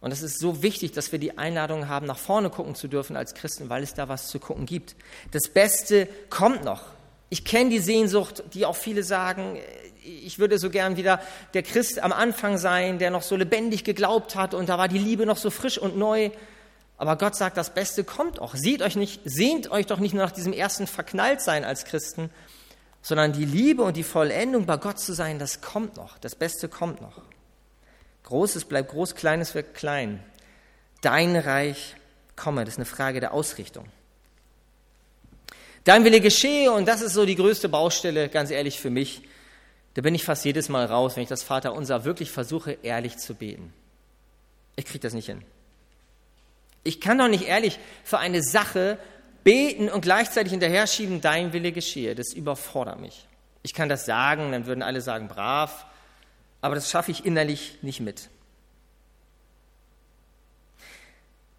Und 0.01 0.13
es 0.13 0.23
ist 0.23 0.39
so 0.39 0.63
wichtig, 0.63 0.93
dass 0.93 1.13
wir 1.13 1.19
die 1.19 1.39
Einladung 1.39 1.89
haben, 1.89 2.07
nach 2.07 2.19
vorne 2.19 2.51
gucken 2.51 2.75
zu 2.75 2.89
dürfen 2.89 3.17
als 3.17 3.35
Christen, 3.35 3.71
weil 3.71 3.83
es 3.83 3.95
da 3.95 4.09
was 4.09 4.29
zu 4.29 4.39
gucken 4.39 4.67
gibt. 4.67 4.97
Das 5.31 5.49
Beste 5.49 6.09
kommt 6.31 6.63
noch. 6.65 6.85
Ich 7.31 7.45
kenne 7.45 7.71
die 7.71 7.79
Sehnsucht, 7.79 8.45
die 8.53 8.67
auch 8.67 8.77
viele 8.77 9.03
sagen, 9.03 9.59
ich 10.05 10.39
würde 10.39 10.59
so 10.59 10.71
gern 10.71 10.97
wieder 10.97 11.21
der 11.55 11.63
Christ 11.63 11.99
am 11.99 12.13
Anfang 12.13 12.59
sein, 12.59 12.99
der 12.99 13.11
noch 13.11 13.23
so 13.23 13.37
lebendig 13.37 13.85
geglaubt 13.85 14.37
hat 14.37 14.55
und 14.55 14.69
da 14.69 14.79
war 14.79 14.89
die 14.89 14.99
Liebe 14.99 15.27
noch 15.27 15.39
so 15.39 15.51
frisch 15.51 15.79
und 15.79 15.97
neu. 15.97 16.31
Aber 16.97 17.17
Gott 17.17 17.35
sagt, 17.35 17.57
das 17.57 17.75
Beste 17.75 18.05
kommt 18.05 18.39
auch. 18.39 18.55
Seht 18.55 18.83
euch 18.83 18.97
nicht, 18.97 19.21
sehnt 19.25 19.71
euch 19.71 19.87
doch 19.87 19.99
nicht 19.99 20.15
nur 20.15 20.23
nach 20.23 20.33
diesem 20.33 20.53
ersten 20.53 20.87
Verknalltsein 20.87 21.65
als 21.65 21.85
Christen, 21.85 22.31
sondern 23.03 23.33
die 23.33 23.45
Liebe 23.45 23.83
und 23.83 23.97
die 23.97 24.05
Vollendung 24.05 24.67
bei 24.67 24.77
Gott 24.77 24.99
zu 24.99 25.13
sein, 25.13 25.39
das 25.39 25.61
kommt 25.61 25.97
noch, 25.97 26.19
das 26.19 26.35
Beste 26.35 26.69
kommt 26.69 27.01
noch. 27.01 27.21
Großes 28.25 28.65
bleibt 28.65 28.91
groß, 28.91 29.15
Kleines 29.15 29.55
wird 29.55 29.75
klein. 29.75 30.23
Dein 31.03 31.37
Reich 31.37 31.97
komme, 32.37 32.65
das 32.65 32.75
ist 32.75 32.79
eine 32.79 32.87
Frage 32.87 33.21
der 33.21 33.35
Ausrichtung. 33.35 33.87
Dein 35.85 36.05
Wille 36.05 36.21
geschehe, 36.21 36.73
und 36.73 36.87
das 36.87 37.03
ist 37.03 37.13
so 37.13 37.27
die 37.27 37.37
größte 37.37 37.69
Baustelle, 37.69 38.29
ganz 38.31 38.51
ehrlich 38.51 38.81
für 38.81 38.91
mich. 38.91 39.23
Da 39.95 40.03
bin 40.03 40.15
ich 40.15 40.25
fast 40.25 40.45
jedes 40.45 40.69
Mal 40.69 40.87
raus, 40.87 41.15
wenn 41.15 41.23
ich 41.23 41.29
das 41.29 41.43
Vaterunser 41.43 42.05
wirklich 42.05 42.31
versuche, 42.31 42.79
ehrlich 42.83 43.19
zu 43.19 43.35
beten. 43.35 43.73
Ich 44.77 44.87
kriege 44.87 45.01
das 45.01 45.13
nicht 45.13 45.27
hin. 45.27 45.43
Ich 46.83 47.01
kann 47.01 47.19
doch 47.19 47.29
nicht 47.29 47.47
ehrlich 47.47 47.79
für 48.03 48.19
eine 48.19 48.43
Sache 48.43 48.99
beten 49.45 49.89
und 49.89 50.01
gleichzeitig 50.01 50.53
hinterher 50.53 50.87
schieben, 50.87 51.21
dein 51.21 51.53
Wille 51.53 51.71
geschehe. 51.71 52.15
Das 52.15 52.33
überfordert 52.33 52.99
mich. 53.01 53.27
Ich 53.63 53.75
kann 53.75 53.89
das 53.89 54.07
sagen, 54.07 54.53
dann 54.53 54.67
würden 54.67 54.83
alle 54.83 55.01
sagen, 55.01 55.29
brav, 55.29 55.87
aber 56.61 56.75
das 56.75 56.91
schaffe 56.91 57.11
ich 57.11 57.25
innerlich 57.25 57.79
nicht 57.83 58.01
mit. 58.01 58.31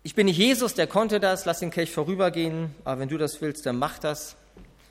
Ich 0.06 0.14
bin 0.14 0.28
nicht 0.28 0.38
Jesus, 0.38 0.76
der 0.76 0.86
konnte 0.86 1.20
das, 1.20 1.46
lass 1.46 1.62
den 1.62 1.72
Kelch 1.72 1.90
vorübergehen, 1.90 2.76
aber 2.84 3.00
wenn 3.00 3.10
du 3.10 3.18
das 3.18 3.42
willst, 3.42 3.66
dann 3.66 3.80
mach 3.80 3.98
das. 3.98 4.36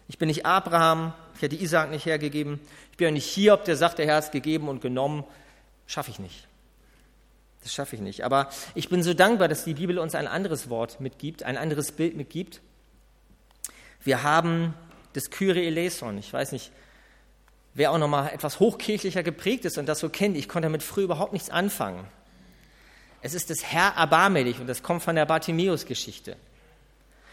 Ich 0.09 0.19
bin 0.19 0.27
nicht 0.27 0.45
Abraham, 0.45 1.13
ich 1.37 1.43
hätte 1.43 1.55
Isaac 1.55 1.93
nicht 1.93 2.05
hergegeben. 2.05 2.59
Ich 2.91 2.97
bin 2.97 3.07
auch 3.07 3.13
nicht 3.13 3.33
Hiob, 3.33 3.65
der 3.65 3.77
sagt, 3.77 3.99
der 3.99 4.07
Herr 4.07 4.17
hat 4.17 4.33
gegeben 4.33 4.67
und 4.67 4.81
genommen. 4.81 5.23
Schaffe 5.87 6.11
ich 6.11 6.19
nicht. 6.19 6.49
Das 7.63 7.73
schaffe 7.73 7.95
ich 7.95 8.03
nicht. 8.03 8.25
Aber 8.25 8.51
ich 8.75 8.89
bin 8.89 9.05
so 9.05 9.15
dankbar, 9.15 9.47
dass 9.47 9.63
die 9.63 9.75
Bibel 9.75 10.01
uns 10.01 10.17
ein 10.17 10.27
anderes 10.27 10.69
Wort 10.69 11.01
mitgibt, 11.01 11.45
ein 11.45 11.57
anderes 11.57 11.93
Bild 11.93 12.17
mitgibt. 12.17 12.61
Wir 14.03 14.25
haben 14.25 14.75
das 15.13 15.31
Kyrie 15.31 15.65
eleison. 15.65 16.19
Ich 16.19 16.33
weiß 16.33 16.51
nicht, 16.51 16.73
wer 17.75 17.93
auch 17.93 17.99
noch 17.99 18.09
mal 18.09 18.31
etwas 18.31 18.59
hochkirchlicher 18.59 19.23
geprägt 19.23 19.65
ist 19.65 19.79
und 19.79 19.87
das 19.87 20.01
so 20.01 20.09
kennt. 20.09 20.37
Ich 20.37 20.49
konnte 20.49 20.67
damit 20.67 20.83
früher 20.83 21.05
überhaupt 21.05 21.35
nichts 21.35 21.51
anfangen. 21.51 22.05
Es 23.25 23.33
ist 23.33 23.49
das 23.49 23.65
Herr 23.65 23.95
erbarme 23.97 24.45
dich 24.45 24.61
und 24.61 24.67
das 24.67 24.83
kommt 24.83 25.03
von 25.03 25.17
der 25.17 25.25
Bartimäus-Geschichte. 25.25 26.37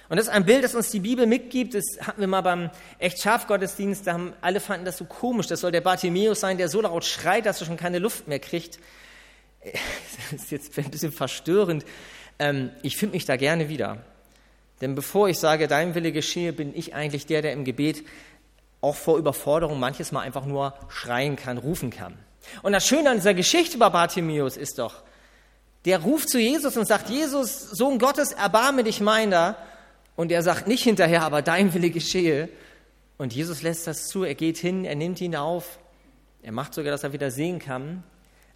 Und 0.08 0.16
das 0.16 0.28
ist 0.28 0.32
ein 0.32 0.46
Bild, 0.46 0.64
das 0.64 0.74
uns 0.74 0.90
die 0.90 1.02
Bibel 1.02 1.28
mitgibt. 1.28 1.74
Das 1.74 1.84
hatten 2.00 2.22
wir 2.22 2.30
mal 2.30 2.40
beim 2.40 2.70
echt 2.98 3.22
Schafgottesdienst. 3.22 4.08
Da 4.08 4.14
haben 4.14 4.32
alle 4.40 4.62
fanden 4.62 4.86
das 4.86 4.98
so 4.98 5.04
komisch. 5.04 5.48
Das 5.48 5.60
soll 5.60 5.74
der 5.74 5.82
Bartimäus 5.82 6.40
sein, 6.40 6.58
der 6.58 6.70
so 6.70 6.80
laut 6.80 7.04
schreit, 7.04 7.46
dass 7.46 7.60
er 7.60 7.68
schon 7.68 7.76
keine 7.76 8.00
Luft 8.00 8.28
mehr 8.30 8.40
kriegt. 8.40 8.80
Das 10.32 10.44
ist 10.44 10.52
jetzt 10.52 10.78
ein 10.78 10.90
bisschen 10.90 11.12
verstörend. 11.12 11.84
Ähm, 12.40 12.72
ich 12.84 12.96
finde 12.96 13.16
mich 13.18 13.26
da 13.26 13.36
gerne 13.36 13.68
wieder. 13.68 13.98
Denn 14.80 14.96
bevor 14.96 15.28
ich 15.28 15.40
sage, 15.40 15.68
dein 15.68 15.94
Wille 15.94 16.14
geschehe, 16.14 16.54
bin 16.54 16.74
ich 16.74 16.96
eigentlich 16.96 17.26
der, 17.26 17.42
der 17.42 17.52
im 17.52 17.66
Gebet 17.66 18.06
auch 18.80 18.96
vor 18.96 19.18
Überforderung 19.18 19.78
manches 19.78 20.14
Mal 20.14 20.22
einfach 20.22 20.46
nur 20.46 20.74
schreien 20.88 21.36
kann, 21.36 21.58
rufen 21.58 21.90
kann. 21.90 22.18
Und 22.62 22.72
das 22.72 22.88
Schöne 22.88 23.10
an 23.10 23.18
dieser 23.18 23.34
Geschichte 23.34 23.76
über 23.76 23.90
Bartimäus 23.90 24.56
ist 24.56 24.80
doch, 24.80 25.04
der 25.86 26.00
ruft 26.00 26.30
zu 26.30 26.40
Jesus 26.40 26.78
und 26.78 26.88
sagt, 26.88 27.10
Jesus, 27.10 27.70
Sohn 27.72 27.98
Gottes, 28.00 28.32
erbarme 28.32 28.84
dich 28.84 29.02
meiner. 29.02 29.56
Und 30.16 30.32
er 30.32 30.44
sagt 30.44 30.68
nicht 30.68 30.84
hinterher, 30.84 31.24
aber 31.24 31.42
dein 31.42 31.74
Wille 31.74 31.90
geschehe. 31.90 32.50
Und 33.18 33.34
Jesus 33.34 33.62
lässt 33.62 33.88
das 33.88 34.08
zu, 34.08 34.24
er 34.24 34.36
geht 34.36 34.58
hin, 34.58 34.86
er 34.86 34.96
nimmt 34.96 35.22
ihn 35.22 35.36
auf, 35.36 35.80
er 36.44 36.52
macht 36.52 36.74
sogar, 36.74 36.92
dass 36.92 37.04
er 37.04 37.14
wieder 37.14 37.32
sehen 37.32 37.60
kann. 37.60 38.04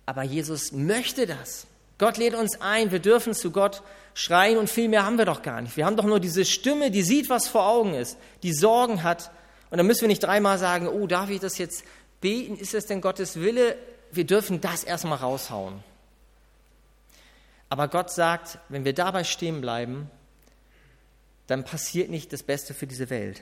Aber 0.05 0.23
Jesus 0.23 0.71
möchte 0.71 1.25
das. 1.25 1.67
Gott 1.97 2.17
lädt 2.17 2.35
uns 2.35 2.61
ein, 2.61 2.91
wir 2.91 2.99
dürfen 2.99 3.33
zu 3.33 3.51
Gott 3.51 3.81
schreien 4.13 4.57
und 4.57 4.69
viel 4.69 4.89
mehr 4.89 5.05
haben 5.05 5.17
wir 5.17 5.25
doch 5.25 5.41
gar 5.41 5.61
nicht. 5.61 5.77
Wir 5.77 5.85
haben 5.85 5.95
doch 5.95 6.05
nur 6.05 6.19
diese 6.19 6.45
Stimme, 6.45 6.91
die 6.91 7.03
sieht, 7.03 7.29
was 7.29 7.47
vor 7.47 7.67
Augen 7.67 7.93
ist, 7.93 8.17
die 8.43 8.53
Sorgen 8.53 9.03
hat. 9.03 9.31
Und 9.69 9.77
dann 9.77 9.87
müssen 9.87 10.01
wir 10.01 10.07
nicht 10.07 10.23
dreimal 10.23 10.57
sagen, 10.57 10.87
oh, 10.87 11.07
darf 11.07 11.29
ich 11.29 11.39
das 11.39 11.57
jetzt 11.57 11.83
beten? 12.21 12.57
Ist 12.57 12.73
es 12.73 12.85
denn 12.85 13.01
Gottes 13.01 13.39
Wille? 13.39 13.77
Wir 14.11 14.25
dürfen 14.25 14.61
das 14.61 14.83
erstmal 14.83 15.17
raushauen. 15.17 15.83
Aber 17.75 17.89
Gott 17.89 18.09
sagt, 18.09 18.57
wenn 18.69 18.85
wir 18.85 18.93
dabei 18.93 19.25
stehen 19.25 19.59
bleiben, 19.59 20.09
dann 21.47 21.65
passiert 21.65 22.09
nicht 22.09 22.31
das 22.31 22.41
Beste 22.41 22.73
für 22.73 22.87
diese 22.87 23.09
Welt. 23.09 23.41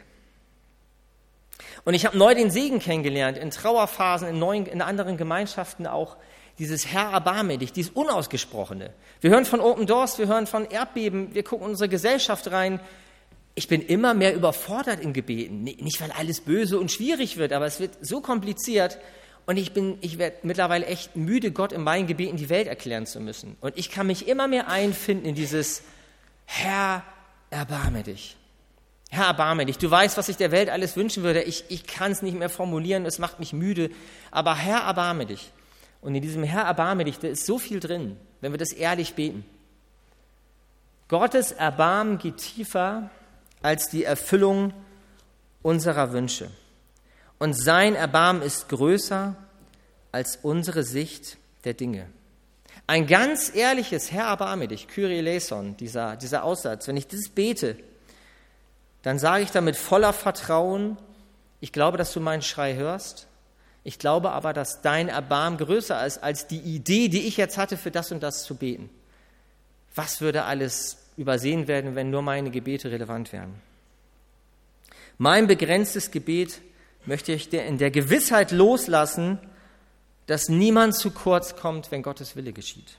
Und 1.86 1.94
ich 1.94 2.08
habe 2.08 2.18
neu 2.18 2.34
den 2.34 2.50
Segen 2.50 2.80
kennengelernt, 2.80 3.38
in 3.38 3.52
Trauerphasen, 3.52 4.28
in, 4.28 4.40
neuen, 4.40 4.66
in 4.66 4.82
anderen 4.82 5.18
Gemeinschaften 5.18 5.86
auch, 5.86 6.18
dieses 6.58 6.88
Herr 6.88 7.12
erbarme 7.12 7.60
dich, 7.60 7.74
dieses 7.74 7.92
Unausgesprochene. 7.92 8.92
Wir 9.22 9.30
hören 9.30 9.46
von 9.46 9.62
Open 9.62 9.86
Doors, 9.86 10.18
wir 10.18 10.26
hören 10.26 10.48
von 10.48 10.66
Erdbeben, 10.66 11.36
wir 11.36 11.44
gucken 11.44 11.68
unsere 11.68 11.88
Gesellschaft 11.88 12.50
rein. 12.50 12.80
Ich 13.54 13.68
bin 13.68 13.84
immer 13.84 14.16
mehr 14.16 14.34
überfordert 14.34 15.00
in 15.00 15.14
Gebeten. 15.14 15.62
Nicht, 15.62 16.02
weil 16.02 16.12
alles 16.12 16.42
böse 16.42 16.80
und 16.80 16.92
schwierig 16.92 17.38
wird, 17.38 17.54
aber 17.54 17.68
es 17.68 17.80
wird 17.80 18.00
so 18.02 18.20
kompliziert. 18.20 18.98
Und 19.46 19.58
ich 19.58 19.74
bin, 19.74 19.98
ich 20.02 20.18
werde 20.18 20.38
mittlerweile 20.44 20.86
echt 20.86 21.16
müde, 21.16 21.52
Gott 21.52 21.74
in 21.74 21.82
meinen 21.82 22.08
Gebeten 22.08 22.38
die 22.38 22.50
Welt 22.50 22.68
erklären 22.68 23.06
zu 23.06 23.20
müssen. 23.20 23.58
Und 23.60 23.78
ich 23.78 23.90
kann 23.90 24.08
mich 24.08 24.28
immer 24.28 24.48
mehr 24.48 24.70
einfinden 24.70 25.26
in 25.26 25.36
dieses 25.36 25.84
Herr, 26.46 27.04
erbarme 27.50 28.04
dich. 28.04 28.38
Herr, 29.10 29.26
erbarme 29.26 29.66
dich. 29.66 29.78
Du 29.78 29.92
weißt, 29.92 30.18
was 30.18 30.30
ich 30.30 30.38
der 30.38 30.52
Welt 30.52 30.70
alles 30.70 30.96
wünschen 30.96 31.24
würde. 31.24 31.44
Ich, 31.44 31.66
ich 31.68 31.86
kann 31.86 32.12
es 32.12 32.22
nicht 32.22 32.38
mehr 32.38 32.50
formulieren, 32.50 33.06
es 33.06 33.20
macht 33.20 33.40
mich 33.40 33.54
müde. 33.54 33.92
Aber 34.32 34.56
Herr, 34.56 34.80
erbarme 34.80 35.26
dich. 35.26 35.52
Und 36.02 36.16
in 36.16 36.22
diesem 36.22 36.44
Herr, 36.44 36.64
erbarme 36.64 37.04
dich, 37.04 37.20
da 37.20 37.28
ist 37.28 37.46
so 37.46 37.60
viel 37.60 37.80
drin, 37.80 38.18
wenn 38.42 38.52
wir 38.52 38.58
das 38.58 38.72
ehrlich 38.72 39.14
beten. 39.14 39.46
Gottes 41.10 41.52
Erbarmen 41.52 42.18
geht 42.18 42.38
tiefer 42.38 43.10
als 43.62 43.90
die 43.90 44.04
Erfüllung 44.04 44.74
unserer 45.62 46.12
Wünsche. 46.12 46.50
Und 47.40 47.54
sein 47.54 47.96
Erbarmen 47.96 48.42
ist 48.42 48.70
größer 48.70 49.36
als 50.12 50.38
unsere 50.42 50.84
Sicht 50.84 51.38
der 51.66 51.74
Dinge. 51.74 52.08
Ein 52.88 53.08
ganz 53.08 53.54
ehrliches 53.54 54.12
Herr, 54.12 54.28
erbarme 54.28 54.68
dich, 54.68 54.88
Kyrie 54.88 55.18
eleison, 55.18 55.78
dieser, 55.78 56.16
dieser 56.16 56.44
Aussatz, 56.44 56.88
wenn 56.88 56.98
ich 56.98 57.08
das 57.08 57.30
bete, 57.30 57.78
dann 59.02 59.20
sage 59.20 59.44
ich 59.44 59.52
damit 59.52 59.76
voller 59.76 60.14
Vertrauen, 60.14 60.98
ich 61.60 61.72
glaube, 61.72 61.98
dass 61.98 62.14
du 62.14 62.20
meinen 62.20 62.42
Schrei 62.42 62.76
hörst 62.76 63.28
ich 63.84 64.00
glaube 64.00 64.32
aber, 64.32 64.54
dass 64.54 64.82
dein 64.82 65.10
Erbarmen 65.10 65.58
größer 65.58 66.06
ist 66.06 66.20
als 66.20 66.48
die 66.48 66.60
Idee, 66.60 67.10
die 67.10 67.28
ich 67.28 67.38
jetzt 67.38 67.58
hatte, 67.58 67.78
für 67.78 67.92
das 67.92 68.12
und 68.12 68.24
das 68.24 68.44
zu 68.44 68.56
beten. 68.56 68.90
Was 69.94 70.22
würde 70.22 70.46
alles 70.46 70.98
übersehen 71.18 71.68
werden, 71.68 71.96
wenn 71.96 72.10
nur 72.10 72.22
meine 72.22 72.50
Gebete 72.50 72.92
relevant 72.92 73.34
wären? 73.34 73.54
Mein 75.18 75.48
begrenztes 75.48 76.12
Gebet 76.12 76.62
möchte 77.06 77.32
ich 77.32 77.52
in 77.52 77.78
der 77.78 77.92
Gewissheit 77.92 78.52
loslassen, 78.52 79.40
dass 80.26 80.50
niemand 80.50 80.96
zu 80.96 81.12
kurz 81.12 81.56
kommt, 81.56 81.92
wenn 81.92 82.02
Gottes 82.02 82.36
Wille 82.36 82.54
geschieht. 82.54 82.98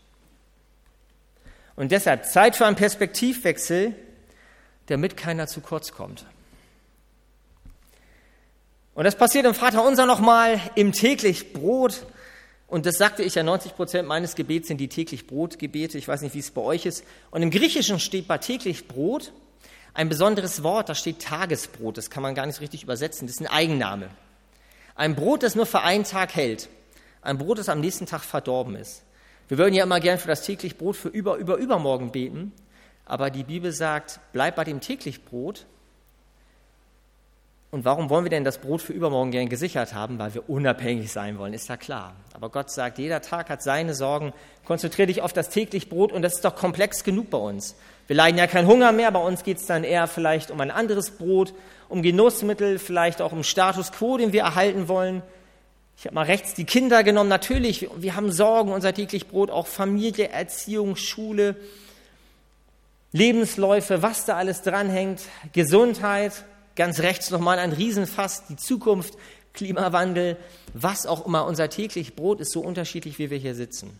Und 1.77 1.91
deshalb 1.91 2.27
Zeit 2.27 2.57
für 2.57 2.67
einen 2.67 2.77
Perspektivwechsel, 2.77 3.95
damit 4.87 5.17
keiner 5.17 5.47
zu 5.47 5.61
kurz 5.61 5.93
kommt. 5.93 6.27
Und 8.95 9.05
das 9.05 9.17
passiert 9.17 9.45
im 9.47 9.55
Vater 9.55 9.85
unser 9.85 10.07
nochmal 10.07 10.61
im 10.77 10.93
täglich 10.93 11.53
Brot. 11.53 12.07
Und 12.69 12.87
das 12.87 12.97
sagte 12.97 13.23
ich 13.23 13.35
ja, 13.35 13.43
90 13.43 13.75
Prozent 13.75 14.07
meines 14.07 14.37
Gebets 14.37 14.69
sind 14.69 14.79
die 14.79 14.89
täglich 14.89 15.27
Brotgebete. 15.27 15.99
Ich 15.99 16.07
weiß 16.07 16.23
nicht, 16.23 16.35
wie 16.35 16.41
es 16.41 16.51
bei 16.51 16.61
euch 16.61 16.87
ist. 16.87 17.05
Und 17.31 17.43
im 17.43 17.51
Griechischen 17.51 17.99
steht 17.99 18.29
bei 18.29 18.39
täglich 18.39 18.87
Brot 18.87 19.33
ein 19.95 20.09
besonderes 20.09 20.63
Wort, 20.63 20.89
da 20.89 20.95
steht 20.95 21.23
Tagesbrot. 21.23 21.97
Das 21.97 22.11
kann 22.11 22.23
man 22.23 22.35
gar 22.35 22.47
nicht 22.47 22.61
richtig 22.61 22.83
übersetzen. 22.83 23.27
Das 23.27 23.37
ist 23.37 23.41
ein 23.41 23.47
Eigenname. 23.47 24.11
Ein 24.97 25.15
Brot, 25.15 25.43
das 25.43 25.55
nur 25.55 25.67
für 25.67 25.81
einen 25.83 26.05
Tag 26.05 26.35
hält. 26.35 26.69
Ein 27.23 27.39
Brot, 27.39 27.59
das 27.59 27.69
am 27.69 27.81
nächsten 27.81 28.07
Tag 28.07 28.23
verdorben 28.23 28.77
ist. 28.77 29.03
Wir 29.49 29.59
würden 29.59 29.75
ja 29.75 29.85
immer 29.85 30.01
gern 30.01 30.19
für 30.19 30.29
das 30.29 30.43
täglich 30.43 30.79
Brot 30.79 30.97
für 30.97 31.09
über, 31.09 31.37
über, 31.37 31.57
übermorgen 31.57 32.11
beten. 32.11 32.53
Aber 33.07 33.31
die 33.31 33.45
Bibel 33.45 33.73
sagt, 33.73 34.21
bleib 34.33 34.57
bei 34.57 34.65
dem 34.65 34.81
täglich 34.81 35.25
Brot 35.25 35.67
und 37.75 37.85
warum 37.85 38.09
wollen 38.09 38.25
wir 38.25 38.31
denn 38.31 38.45
das 38.45 38.59
Brot 38.59 38.83
für 38.83 38.93
übermorgen 38.93 39.33
gern 39.33 39.49
gesichert 39.49 39.95
haben? 39.95 40.21
Weil 40.21 40.33
wir 40.33 40.49
unabhängig 40.49 41.11
sein 41.11 41.39
wollen, 41.39 41.53
ist 41.53 41.69
ja 41.69 41.77
klar. 41.77 42.15
Aber 42.33 42.49
Gott 42.49 42.71
sagt, 42.71 42.99
jeder 42.99 43.21
Tag 43.21 43.51
hat 43.51 43.65
seine 43.65 43.95
Sorgen. 43.95 44.33
Konzentriere 44.65 45.09
dich 45.09 45.23
auf 45.23 45.33
das 45.33 45.49
täglich 45.49 45.89
Brot 45.89 46.13
und 46.13 46.23
das 46.23 46.35
ist 46.35 46.45
doch 46.45 46.55
komplex 46.55 47.03
genug 47.03 47.31
bei 47.31 47.39
uns. 47.39 47.75
Wir 48.07 48.17
leiden 48.17 48.37
ja 48.37 48.47
keinen 48.47 48.69
Hunger 48.69 48.93
mehr, 48.93 49.11
bei 49.11 49.21
uns 49.21 49.45
geht 49.45 49.59
es 49.59 49.67
dann 49.67 49.83
eher 49.83 50.07
vielleicht 50.07 50.51
um 50.51 50.61
ein 50.61 50.71
anderes 50.71 51.13
Brot, 51.13 51.55
um 51.89 52.03
Genussmittel, 52.03 52.79
vielleicht 52.79 53.23
auch 53.23 53.33
um 53.33 53.43
Status 53.43 53.93
quo, 53.93 54.19
den 54.19 54.33
wir 54.33 54.43
erhalten 54.43 54.89
wollen. 54.89 55.23
Ich 55.97 56.07
habe 56.07 56.15
mal 56.15 56.27
rechts 56.27 56.55
die 56.55 56.65
Kinder 56.65 57.03
genommen. 57.03 57.29
Natürlich, 57.29 57.89
wir 57.97 58.17
haben 58.17 58.31
Sorgen, 58.33 58.73
unser 58.73 58.93
täglich 58.93 59.29
Brot, 59.29 59.51
auch 59.51 59.67
Familie, 59.67 60.29
Erziehung, 60.29 60.97
Schule, 60.97 61.57
Lebensläufe, 63.13 64.03
was 64.03 64.27
da 64.27 64.37
alles 64.37 64.63
dranhängt, 64.63 65.23
Gesundheit. 65.53 66.45
Ganz 66.75 66.99
rechts 66.99 67.31
nochmal 67.31 67.59
ein 67.59 67.73
Riesenfass, 67.73 68.47
die 68.49 68.57
Zukunft, 68.57 69.15
Klimawandel, 69.53 70.37
was 70.73 71.07
auch 71.07 71.25
immer. 71.25 71.47
Unser 71.47 71.69
täglich 71.69 72.17
Brot 72.17 72.41
ist 72.41 72.51
so 72.51 72.61
unterschiedlich, 72.61 73.19
wie 73.19 73.31
wir 73.31 73.39
hier 73.39 73.55
sitzen. 73.55 73.99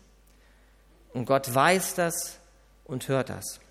Und 1.13 1.25
Gott 1.25 1.55
weiß 1.55 1.95
das 1.95 2.39
und 2.83 3.07
hört 3.07 3.29
das. 3.29 3.61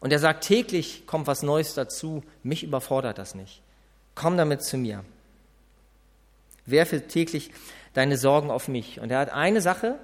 Und 0.00 0.12
er 0.12 0.18
sagt, 0.18 0.44
täglich 0.44 1.06
kommt 1.06 1.26
was 1.26 1.42
Neues 1.42 1.74
dazu, 1.74 2.22
mich 2.42 2.62
überfordert 2.62 3.18
das 3.18 3.34
nicht. 3.34 3.62
Komm 4.14 4.36
damit 4.36 4.62
zu 4.62 4.76
mir. 4.76 5.04
Werfe 6.64 7.06
täglich 7.06 7.50
deine 7.94 8.16
Sorgen 8.18 8.50
auf 8.50 8.68
mich. 8.68 9.00
Und 9.00 9.10
er 9.10 9.18
hat 9.20 9.30
eine 9.30 9.60
Sache, 9.60 9.98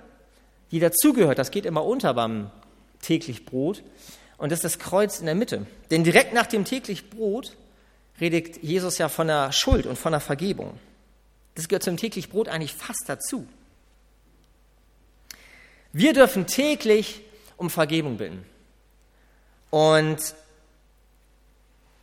die 0.71 0.81
dazugehört, 0.81 1.39
das 1.39 1.51
geht 1.51 1.67
immer 1.67 1.85
unter 1.85 2.15
beim 2.15 2.51
täglich 3.01 3.45
Brot. 3.45 3.83
Und 4.39 4.51
das 4.51 4.59
ist 4.61 4.65
das 4.65 4.79
Kreuz 4.79 5.21
in 5.21 5.27
der 5.27 5.35
Mitte. 5.35 5.67
Denn 5.91 6.05
direkt 6.05 6.33
nach 6.33 6.47
dem 6.47 6.65
täglich 6.65 7.11
Brot 7.11 7.57
redet 8.21 8.63
Jesus 8.63 8.99
ja 8.99 9.09
von 9.09 9.27
der 9.27 9.53
Schuld 9.53 9.87
und 9.87 9.99
von 9.99 10.13
der 10.13 10.21
Vergebung. 10.21 10.79
Das 11.55 11.69
gehört 11.69 11.83
zum 11.83 11.97
täglich 11.97 12.31
Brot 12.31 12.49
eigentlich 12.49 12.75
fast 12.75 13.05
dazu. 13.07 13.47
Wir 15.93 16.15
dürfen 16.15 16.47
täglich 16.47 17.21
um 17.57 17.69
Vergebung 17.69 18.17
bitten. 18.17 18.45
Und 19.73 20.19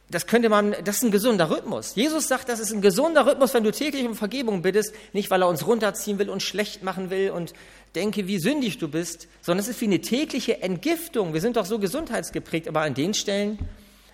das 0.10 0.26
könnte 0.26 0.50
man, 0.50 0.76
das 0.84 0.98
ist 0.98 1.04
ein 1.04 1.12
gesunder 1.12 1.52
Rhythmus. 1.52 1.94
Jesus 1.94 2.28
sagt, 2.28 2.50
das 2.50 2.60
ist 2.60 2.72
ein 2.72 2.82
gesunder 2.82 3.28
Rhythmus, 3.28 3.54
wenn 3.54 3.64
du 3.64 3.72
täglich 3.72 4.08
um 4.08 4.16
Vergebung 4.16 4.64
bittest, 4.64 4.92
nicht 5.14 5.30
weil 5.30 5.44
er 5.44 5.48
uns 5.48 5.68
runterziehen 5.68 6.18
will 6.18 6.32
und 6.32 6.42
schlecht 6.42 6.82
machen 6.82 7.12
will 7.12 7.30
und 7.30 7.54
denke, 7.94 8.26
wie 8.26 8.40
sündig 8.40 8.80
du 8.80 8.88
bist, 8.88 9.28
sondern 9.42 9.62
es 9.62 9.68
ist 9.68 9.82
wie 9.82 9.86
eine 9.86 10.02
tägliche 10.02 10.64
Entgiftung. 10.64 11.36
Wir 11.36 11.42
sind 11.42 11.58
doch 11.58 11.66
so 11.68 11.78
gesundheitsgeprägt, 11.78 12.68
aber 12.68 12.82
an 12.82 12.96
den 12.96 13.14
Stellen, 13.14 13.60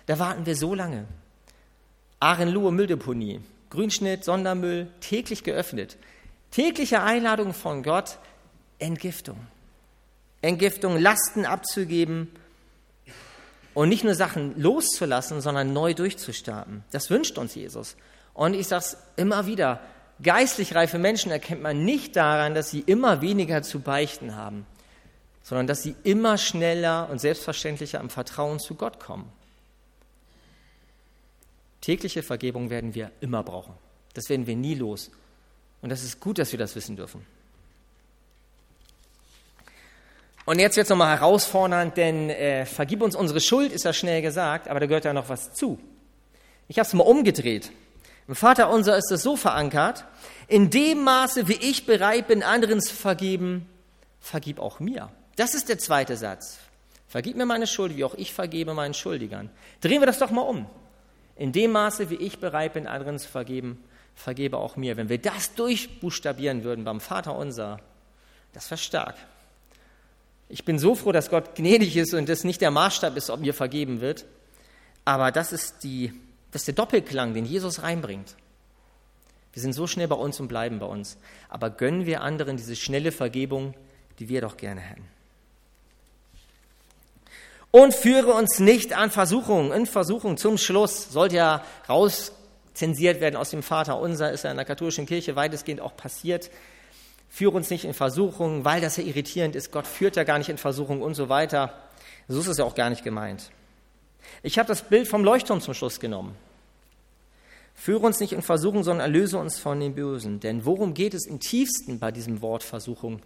da 0.04 0.18
warten 0.18 0.44
wir 0.44 0.54
so 0.54 0.74
lange. 0.74 1.06
Ahrenlohe 2.20 2.72
Mülldeponie, 2.72 3.40
Grünschnitt, 3.70 4.22
Sondermüll, 4.22 4.88
täglich 5.00 5.44
geöffnet. 5.44 5.96
Tägliche 6.50 7.02
Einladung 7.02 7.54
von 7.54 7.82
Gott, 7.82 8.18
Entgiftung. 8.78 9.38
Entgiftung, 10.42 10.98
Lasten 10.98 11.46
abzugeben, 11.46 12.30
und 13.76 13.90
nicht 13.90 14.04
nur 14.04 14.14
Sachen 14.14 14.58
loszulassen, 14.58 15.42
sondern 15.42 15.74
neu 15.74 15.92
durchzustarten. 15.92 16.82
Das 16.92 17.10
wünscht 17.10 17.36
uns 17.36 17.54
Jesus. 17.54 17.94
Und 18.32 18.54
ich 18.54 18.68
sage 18.68 18.84
es 18.86 18.96
immer 19.16 19.46
wieder, 19.46 19.80
geistlich 20.22 20.74
reife 20.74 20.98
Menschen 20.98 21.30
erkennt 21.30 21.60
man 21.60 21.84
nicht 21.84 22.16
daran, 22.16 22.54
dass 22.54 22.70
sie 22.70 22.80
immer 22.80 23.20
weniger 23.20 23.62
zu 23.62 23.80
beichten 23.80 24.34
haben, 24.34 24.64
sondern 25.42 25.66
dass 25.66 25.82
sie 25.82 25.94
immer 26.04 26.38
schneller 26.38 27.10
und 27.10 27.20
selbstverständlicher 27.20 28.00
im 28.00 28.08
Vertrauen 28.08 28.60
zu 28.60 28.76
Gott 28.76 28.98
kommen. 28.98 29.30
Tägliche 31.82 32.22
Vergebung 32.22 32.70
werden 32.70 32.94
wir 32.94 33.10
immer 33.20 33.42
brauchen. 33.42 33.74
Das 34.14 34.30
werden 34.30 34.46
wir 34.46 34.56
nie 34.56 34.74
los. 34.74 35.10
Und 35.82 35.90
das 35.90 36.02
ist 36.02 36.20
gut, 36.20 36.38
dass 36.38 36.50
wir 36.50 36.58
das 36.58 36.76
wissen 36.76 36.96
dürfen. 36.96 37.26
Und 40.46 40.60
jetzt 40.60 40.76
wird 40.76 40.84
es 40.84 40.90
nochmal 40.90 41.18
herausfordernd, 41.18 41.96
denn 41.96 42.30
äh, 42.30 42.66
vergib 42.66 43.02
uns 43.02 43.16
unsere 43.16 43.40
Schuld, 43.40 43.72
ist 43.72 43.84
ja 43.84 43.92
schnell 43.92 44.22
gesagt, 44.22 44.68
aber 44.68 44.78
da 44.78 44.86
gehört 44.86 45.04
ja 45.04 45.12
noch 45.12 45.28
was 45.28 45.52
zu. 45.52 45.78
Ich 46.68 46.78
habe 46.78 46.86
es 46.86 46.94
mal 46.94 47.02
umgedreht. 47.02 47.72
Im 48.28 48.36
Vater 48.36 48.70
unser 48.70 48.96
ist 48.96 49.10
es 49.10 49.22
so 49.22 49.36
verankert, 49.36 50.04
in 50.46 50.70
dem 50.70 51.02
Maße, 51.02 51.48
wie 51.48 51.54
ich 51.54 51.84
bereit 51.84 52.28
bin, 52.28 52.44
anderen 52.44 52.80
zu 52.80 52.94
vergeben, 52.94 53.68
vergib 54.20 54.60
auch 54.60 54.78
mir. 54.78 55.10
Das 55.34 55.54
ist 55.54 55.68
der 55.68 55.78
zweite 55.78 56.16
Satz. 56.16 56.58
Vergib 57.08 57.36
mir 57.36 57.46
meine 57.46 57.66
Schuld, 57.66 57.96
wie 57.96 58.04
auch 58.04 58.14
ich 58.14 58.32
vergebe 58.32 58.72
meinen 58.72 58.94
Schuldigern. 58.94 59.50
Drehen 59.80 60.00
wir 60.00 60.06
das 60.06 60.20
doch 60.20 60.30
mal 60.30 60.42
um. 60.42 60.66
In 61.34 61.50
dem 61.50 61.72
Maße, 61.72 62.08
wie 62.08 62.16
ich 62.16 62.38
bereit 62.38 62.74
bin, 62.74 62.86
anderen 62.86 63.18
zu 63.18 63.28
vergeben, 63.28 63.82
vergebe 64.14 64.58
auch 64.58 64.76
mir. 64.76 64.96
Wenn 64.96 65.08
wir 65.08 65.18
das 65.18 65.54
durchbuchstabieren 65.54 66.62
würden 66.62 66.84
beim 66.84 67.00
Vater 67.00 67.36
unser, 67.36 67.80
das 68.52 68.70
wäre 68.70 68.78
stark. 68.78 69.16
Ich 70.48 70.64
bin 70.64 70.78
so 70.78 70.94
froh, 70.94 71.12
dass 71.12 71.30
Gott 71.30 71.54
gnädig 71.56 71.96
ist 71.96 72.14
und 72.14 72.28
das 72.28 72.44
nicht 72.44 72.60
der 72.60 72.70
Maßstab 72.70 73.16
ist, 73.16 73.30
ob 73.30 73.40
mir 73.40 73.54
vergeben 73.54 74.00
wird. 74.00 74.24
Aber 75.04 75.32
das 75.32 75.52
ist, 75.52 75.82
die, 75.82 76.12
das 76.52 76.62
ist 76.62 76.68
der 76.68 76.74
Doppelklang, 76.74 77.34
den 77.34 77.44
Jesus 77.44 77.82
reinbringt. 77.82 78.36
Wir 79.52 79.62
sind 79.62 79.72
so 79.72 79.86
schnell 79.86 80.06
bei 80.06 80.16
uns 80.16 80.38
und 80.38 80.48
bleiben 80.48 80.78
bei 80.78 80.86
uns. 80.86 81.16
Aber 81.48 81.70
gönnen 81.70 82.06
wir 82.06 82.20
anderen 82.20 82.56
diese 82.56 82.76
schnelle 82.76 83.10
Vergebung, 83.10 83.74
die 84.18 84.28
wir 84.28 84.40
doch 84.42 84.56
gerne 84.56 84.80
hätten. 84.80 85.08
Und 87.70 87.94
führe 87.94 88.32
uns 88.34 88.58
nicht 88.58 88.92
an 88.92 89.10
Versuchungen. 89.10 89.72
In 89.72 89.86
Versuchung 89.86 90.36
zum 90.36 90.58
Schluss 90.58 91.10
sollte 91.10 91.36
ja 91.36 91.64
raus 91.88 92.32
zensiert 92.74 93.20
werden 93.20 93.36
aus 93.36 93.50
dem 93.50 93.62
Vater 93.62 93.98
unser, 93.98 94.30
ist 94.32 94.44
ja 94.44 94.50
in 94.50 94.56
der 94.56 94.66
katholischen 94.66 95.06
Kirche 95.06 95.36
weitestgehend 95.36 95.80
auch 95.80 95.96
passiert. 95.96 96.50
Führe 97.36 97.54
uns 97.54 97.68
nicht 97.68 97.84
in 97.84 97.92
Versuchung, 97.92 98.64
weil 98.64 98.80
das 98.80 98.96
ja 98.96 99.04
irritierend 99.04 99.56
ist. 99.56 99.70
Gott 99.70 99.86
führt 99.86 100.16
ja 100.16 100.24
gar 100.24 100.38
nicht 100.38 100.48
in 100.48 100.56
Versuchung 100.56 101.02
und 101.02 101.12
so 101.12 101.28
weiter. 101.28 101.70
So 102.28 102.40
ist 102.40 102.46
es 102.46 102.56
ja 102.56 102.64
auch 102.64 102.74
gar 102.74 102.88
nicht 102.88 103.04
gemeint. 103.04 103.50
Ich 104.42 104.58
habe 104.58 104.66
das 104.66 104.88
Bild 104.88 105.06
vom 105.06 105.22
Leuchtturm 105.22 105.60
zum 105.60 105.74
Schluss 105.74 106.00
genommen. 106.00 106.34
Führe 107.74 108.06
uns 108.06 108.20
nicht 108.20 108.32
in 108.32 108.40
Versuchung, 108.40 108.84
sondern 108.84 109.02
erlöse 109.12 109.36
uns 109.36 109.58
von 109.58 109.78
dem 109.78 109.94
Bösen. 109.94 110.40
Denn 110.40 110.64
worum 110.64 110.94
geht 110.94 111.12
es 111.12 111.26
im 111.26 111.38
tiefsten 111.38 111.98
bei 111.98 112.10
diesem 112.10 112.40
Wort 112.40 112.62
Versuchung? 112.62 113.20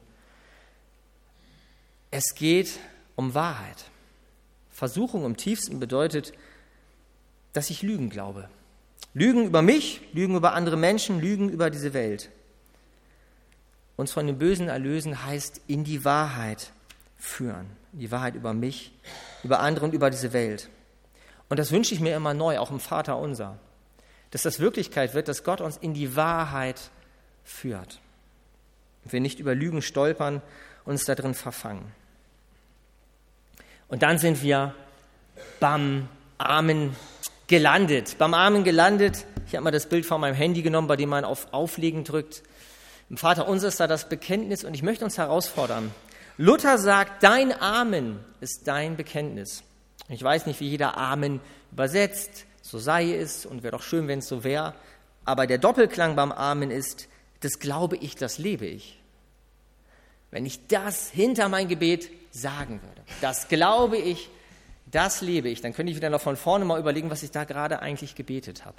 Es 2.11 2.35
geht 2.35 2.81
um 3.15 3.35
Wahrheit. 3.35 3.85
Versuchung 4.73 5.25
im 5.25 5.37
tiefsten 5.37 5.79
bedeutet, 5.79 6.33
dass 7.53 7.71
ich 7.71 7.83
Lügen 7.83 8.11
glaube. 8.11 8.51
Lügen 9.15 9.45
über 9.45 9.63
mich, 9.63 10.01
Lügen 10.13 10.35
über 10.35 10.55
andere 10.55 10.77
Menschen, 10.77 11.21
Lügen 11.21 11.49
über 11.49 11.71
diese 11.71 11.95
Welt. 11.95 12.29
Uns 14.01 14.13
von 14.13 14.27
dem 14.27 14.39
Bösen 14.39 14.69
erlösen 14.69 15.27
heißt 15.27 15.61
in 15.67 15.85
die 15.85 16.07
Wahrheit 16.07 16.73
führen. 17.19 17.67
Die 17.93 18.11
Wahrheit 18.11 18.35
über 18.35 18.55
mich, 18.55 18.93
über 19.45 19.61
andere 19.61 19.85
und 19.85 19.93
über 19.93 20.09
diese 20.09 20.33
Welt. 20.33 20.71
Und 21.51 21.59
das 21.59 21.71
wünsche 21.71 21.93
ich 21.93 22.01
mir 22.01 22.17
immer 22.17 22.33
neu, 22.33 22.59
auch 22.59 22.71
im 22.71 22.81
Vater 22.81 23.19
unser. 23.19 23.59
Dass 24.31 24.41
das 24.41 24.59
Wirklichkeit 24.59 25.13
wird, 25.13 25.29
dass 25.29 25.45
Gott 25.45 25.61
uns 25.61 25.77
in 25.77 25.93
die 25.93 26.17
Wahrheit 26.17 26.81
führt. 27.45 28.01
Wir 29.05 29.21
nicht 29.21 29.39
über 29.39 29.55
Lügen 29.55 29.83
stolpern, 29.83 30.41
uns 30.87 31.05
da 31.05 31.15
drin 31.15 31.35
verfangen. 31.35 31.93
Und 33.89 34.03
dann 34.03 34.17
sind 34.17 34.43
wir 34.43 34.75
beim 35.59 36.09
Amen 36.39 36.97
gelandet. 37.49 38.17
Beim 38.17 38.33
Amen 38.33 38.65
gelandet. 38.65 39.27
Ich 39.47 39.55
habe 39.55 39.65
mal 39.65 39.71
das 39.73 39.91
Bild 39.91 40.07
von 40.07 40.23
meinem 40.23 40.37
Handy 40.37 40.63
genommen, 40.63 40.89
bei 40.89 40.97
dem 40.97 41.11
man 41.11 41.27
auf 41.27 41.53
Auflegen 41.53 42.03
drückt. 42.03 42.43
Im 43.11 43.17
Vater 43.17 43.49
unser 43.49 43.69
ist 43.69 43.81
da 43.81 43.89
das 43.89 44.09
Bekenntnis 44.09 44.63
und 44.63 44.73
ich 44.73 44.85
möchte 44.85 45.05
uns 45.05 45.19
herausfordern. 45.19 45.93
Luther 46.37 46.79
sagt, 46.79 47.25
dein 47.25 47.53
Amen 47.61 48.21
ist 48.41 48.69
dein 48.69 48.97
Bekenntnis. 48.97 49.65
Ich 50.09 50.23
weiß 50.23 50.47
nicht, 50.47 50.61
wie 50.61 50.69
jeder 50.69 50.97
Amen 50.97 51.41
übersetzt, 51.73 52.47
so 52.63 52.79
sei 52.79 53.13
es 53.13 53.45
und 53.45 53.65
wäre 53.65 53.73
doch 53.73 53.83
schön, 53.83 54.07
wenn 54.07 54.21
es 54.21 54.29
so 54.29 54.45
wäre. 54.45 54.75
Aber 55.25 55.49
der 55.49 55.59
Doppelklang 55.59 56.15
beim 56.15 56.31
Amen 56.31 56.71
ist, 56.71 57.09
das 57.41 57.59
glaube 57.59 57.97
ich, 57.97 58.15
das 58.15 58.39
lebe 58.39 58.67
ich. 58.67 59.01
Wenn 60.31 60.47
ich 60.47 60.69
das 60.69 61.11
hinter 61.11 61.49
mein 61.49 61.67
Gebet 61.67 62.09
sagen 62.31 62.81
würde, 62.81 63.03
das 63.21 63.49
glaube 63.49 63.97
ich, 63.97 64.31
das 64.87 65.21
lebe 65.21 65.49
ich, 65.49 65.61
dann 65.61 65.73
könnte 65.73 65.91
ich 65.91 65.97
wieder 65.97 66.11
noch 66.11 66.21
von 66.21 66.37
vorne 66.37 66.65
mal 66.65 66.79
überlegen, 66.79 67.11
was 67.11 67.25
ich 67.25 67.33
da 67.33 67.43
gerade 67.43 67.81
eigentlich 67.83 68.15
gebetet 68.15 68.65
habe. 68.65 68.79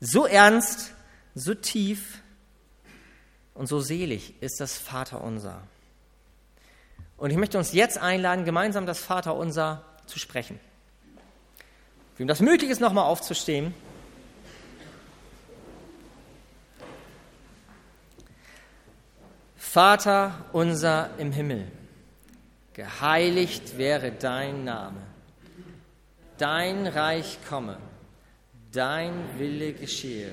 So 0.00 0.24
ernst, 0.24 0.92
so 1.34 1.54
tief 1.54 2.22
und 3.56 3.66
so 3.66 3.80
selig 3.80 4.34
ist 4.42 4.60
das 4.60 4.76
Vaterunser. 4.76 5.62
Und 7.16 7.30
ich 7.30 7.36
möchte 7.36 7.58
uns 7.58 7.72
jetzt 7.72 7.98
einladen, 7.98 8.44
gemeinsam 8.44 8.86
das 8.86 8.98
Vaterunser 8.98 9.82
zu 10.06 10.18
sprechen. 10.18 10.60
Wem 12.18 12.28
das 12.28 12.40
möglich 12.40 12.70
ist, 12.70 12.80
nochmal 12.80 13.04
aufzustehen. 13.04 13.74
Vater 19.56 20.46
unser 20.52 21.10
im 21.18 21.32
Himmel 21.32 21.70
geheiligt 22.72 23.76
wäre 23.78 24.12
dein 24.12 24.64
Name, 24.64 25.00
dein 26.38 26.86
Reich 26.86 27.38
komme, 27.48 27.78
dein 28.72 29.38
Wille 29.38 29.72
geschehe, 29.72 30.32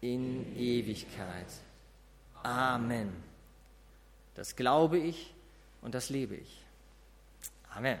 in 0.00 0.56
Ewigkeit. 0.56 1.46
Amen. 2.42 3.12
Das 4.34 4.56
glaube 4.56 4.98
ich 4.98 5.34
und 5.82 5.94
das 5.94 6.08
lebe 6.08 6.34
ich. 6.36 6.64
Amen. 7.70 7.98